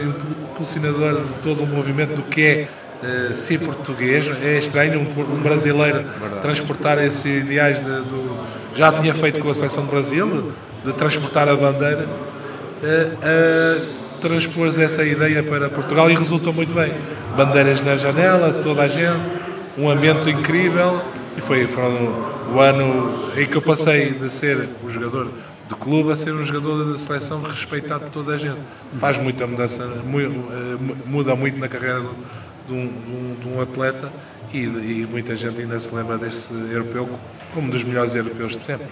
impulsionador 0.52 1.22
de 1.22 1.36
todo 1.44 1.64
um 1.64 1.68
movimento 1.68 2.16
do 2.16 2.24
que 2.24 2.42
é 2.42 2.68
eh, 3.04 3.34
ser 3.34 3.60
português. 3.60 4.30
É 4.42 4.58
estranho 4.58 5.00
um, 5.00 5.36
um 5.36 5.42
brasileiro 5.42 6.06
transportar 6.42 6.98
esses 6.98 7.26
ideais 7.44 7.82
de, 7.82 7.88
do. 7.88 8.46
Já 8.76 8.92
tinha 8.92 9.14
feito 9.14 9.40
com 9.40 9.50
a 9.50 9.54
seleção 9.54 9.84
do 9.84 9.92
Brasil, 9.92 10.52
de 10.84 10.94
transportar 10.94 11.48
a 11.48 11.56
bandeira, 11.56 12.08
eh, 12.84 13.12
a 13.22 14.20
transpor 14.20 14.68
essa 14.68 15.04
ideia 15.04 15.44
para 15.44 15.70
Portugal 15.70 16.10
e 16.10 16.16
resultou 16.16 16.52
muito 16.52 16.74
bem. 16.74 16.94
Bandeiras 17.38 17.82
na 17.82 17.96
janela, 17.96 18.54
toda 18.64 18.84
a 18.84 18.88
gente, 18.88 19.30
um 19.78 19.90
ambiente 19.90 20.30
incrível 20.30 21.02
e 21.38 21.42
foi, 21.42 21.66
foi 21.66 21.84
o 22.54 22.60
ano 22.60 23.30
em 23.38 23.46
que 23.46 23.56
eu 23.58 23.62
passei 23.62 24.12
de 24.12 24.30
ser 24.32 24.70
o 24.84 24.90
jogador 24.90 25.32
de 25.68 25.76
clube 25.76 26.12
a 26.12 26.16
ser 26.16 26.32
um 26.34 26.44
jogador 26.44 26.86
da 26.92 26.98
seleção 26.98 27.42
respeitado 27.42 28.06
por 28.06 28.10
toda 28.12 28.36
a 28.36 28.38
gente. 28.38 28.60
Faz 29.00 29.18
muita 29.18 29.48
mudança, 29.48 29.84
mu- 30.06 30.20
eh, 30.22 30.78
mu- 30.80 30.98
muda 31.08 31.36
muito 31.36 31.60
na 31.60 31.68
carreira 31.68 32.02
de 32.68 32.74
um, 32.74 32.88
de 32.88 33.12
um- 33.12 33.36
de 33.42 33.48
um 33.48 33.62
atleta 33.62 34.14
e, 34.54 34.60
e 34.60 35.08
muita 35.10 35.36
gente 35.36 35.60
ainda 35.62 35.80
se 35.80 35.94
lembra 35.94 36.18
desse 36.20 36.54
europeu 36.72 37.10
como 37.54 37.68
um 37.68 37.70
dos 37.72 37.84
melhores 37.84 38.14
europeus 38.16 38.56
de 38.56 38.62
sempre. 38.62 38.88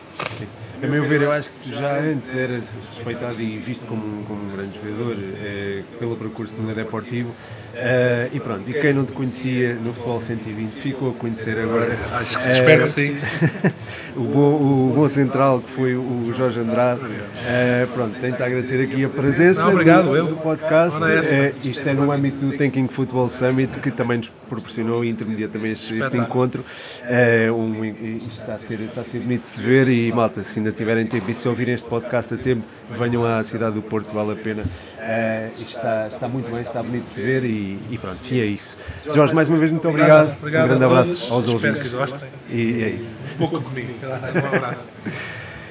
A 0.82 0.88
meu 0.88 1.04
ver, 1.06 1.22
eu 1.22 1.32
acho 1.32 1.50
que 1.50 1.70
tu 1.70 1.76
já 1.78 1.98
antes 2.00 2.36
eras 2.36 2.66
respeitado 2.90 3.40
e 3.40 3.58
visto 3.60 3.86
como, 3.86 4.24
como 4.26 4.44
um 4.44 4.56
grande 4.56 4.78
jogador 4.84 5.16
eh, 5.42 5.84
pelo 6.00 6.16
percurso 6.18 6.56
no 6.60 6.74
Deportivo. 6.74 7.34
Eh, 7.76 8.30
e 8.34 8.40
pronto, 8.40 8.70
e 8.70 8.74
quem 8.74 8.94
não 8.94 9.04
te 9.04 9.14
conhecia 9.14 9.74
no 9.74 9.94
Futebol 9.94 10.22
120 10.22 10.74
ficou 10.74 11.10
a 11.10 11.14
conhecer 11.14 11.58
agora. 11.58 11.98
Acho 12.14 12.38
que 12.38 12.52
espero 12.52 12.84
que 12.84 12.90
sim. 12.90 13.18
o, 14.16 14.22
bom, 14.22 14.90
o 14.90 14.94
bom 14.96 15.10
central 15.10 15.60
que 15.60 15.72
foi 15.72 15.96
o 15.96 16.32
Jorge 16.34 16.60
Andrade. 16.60 17.02
Eh, 17.48 17.88
pronto, 17.92 18.20
tento 18.20 18.42
agradecer 18.44 18.84
aqui 18.84 19.04
a 19.04 19.10
presença 19.10 19.64
Não, 19.64 19.72
obrigado, 19.72 20.06
do, 20.06 20.28
do 20.28 20.36
podcast. 20.36 21.00
Eh, 21.04 21.54
isto 21.64 21.90
é 21.90 21.94
no 21.94 22.12
âmbito 22.12 22.38
do 22.38 22.56
Thinking 22.56 22.88
Football 22.88 23.30
Summit, 23.30 23.80
que 23.80 23.90
também 23.90 24.18
nos 24.18 24.32
proporcionou 24.48 25.04
e 25.04 25.10
intermedia 25.10 25.48
também 25.48 25.72
este, 25.72 25.98
este 25.98 26.16
encontro. 26.16 26.64
Eh, 27.06 27.52
um, 27.52 27.84
isto 27.84 28.40
está 28.40 28.54
a, 28.54 28.60
ser, 28.60 28.82
está 28.82 29.02
a 29.02 29.04
ser 29.04 29.20
bonito 29.20 29.42
de 29.42 29.48
se 29.48 29.62
ver 29.62 29.90
e 29.90 30.12
malta, 30.12 30.44
se 30.44 30.60
ainda 30.60 30.72
tiverem 30.72 31.08
tempo 31.08 31.30
e 31.30 31.34
se 31.34 31.48
ouvirem 31.48 31.74
este 31.74 31.88
podcast 31.88 32.36
a 32.36 32.38
tempo, 32.38 32.64
venham 32.92 33.26
à 33.26 33.44
cidade 33.44 33.74
do 33.74 33.82
Porto, 33.82 34.14
vale 34.14 34.34
a 34.34 34.36
pena. 34.36 34.64
Eh, 35.00 35.50
isto 35.58 35.78
está, 35.78 36.08
está 36.08 36.28
muito 36.28 36.50
bem, 36.52 36.62
está 36.62 36.82
bonito 36.84 37.04
de 37.04 37.10
se 37.10 37.22
ver 37.22 37.44
e, 37.44 37.63
e 37.90 37.98
pronto, 37.98 38.20
e 38.32 38.40
é 38.42 38.46
isso. 38.46 38.78
Jorge, 39.14 39.34
mais 39.34 39.50
uma 39.50 39.58
vez, 39.58 39.72
muito 39.72 39.88
obrigado. 39.88 40.36
Obrigado 40.40 40.66
um 40.66 40.68
grande 40.70 40.84
abraço 40.86 41.34
aos 41.34 41.46
Espero 41.46 41.68
ouvintes. 41.70 41.84
que 41.84 41.96
gostem. 41.96 42.30
E 42.50 42.84
é 42.84 42.90
isso. 42.90 43.20
Um 43.36 43.38
pouco 43.48 43.70
de 43.70 43.82
mim. 43.82 43.90
Um 44.04 44.56
abraço. 44.58 44.90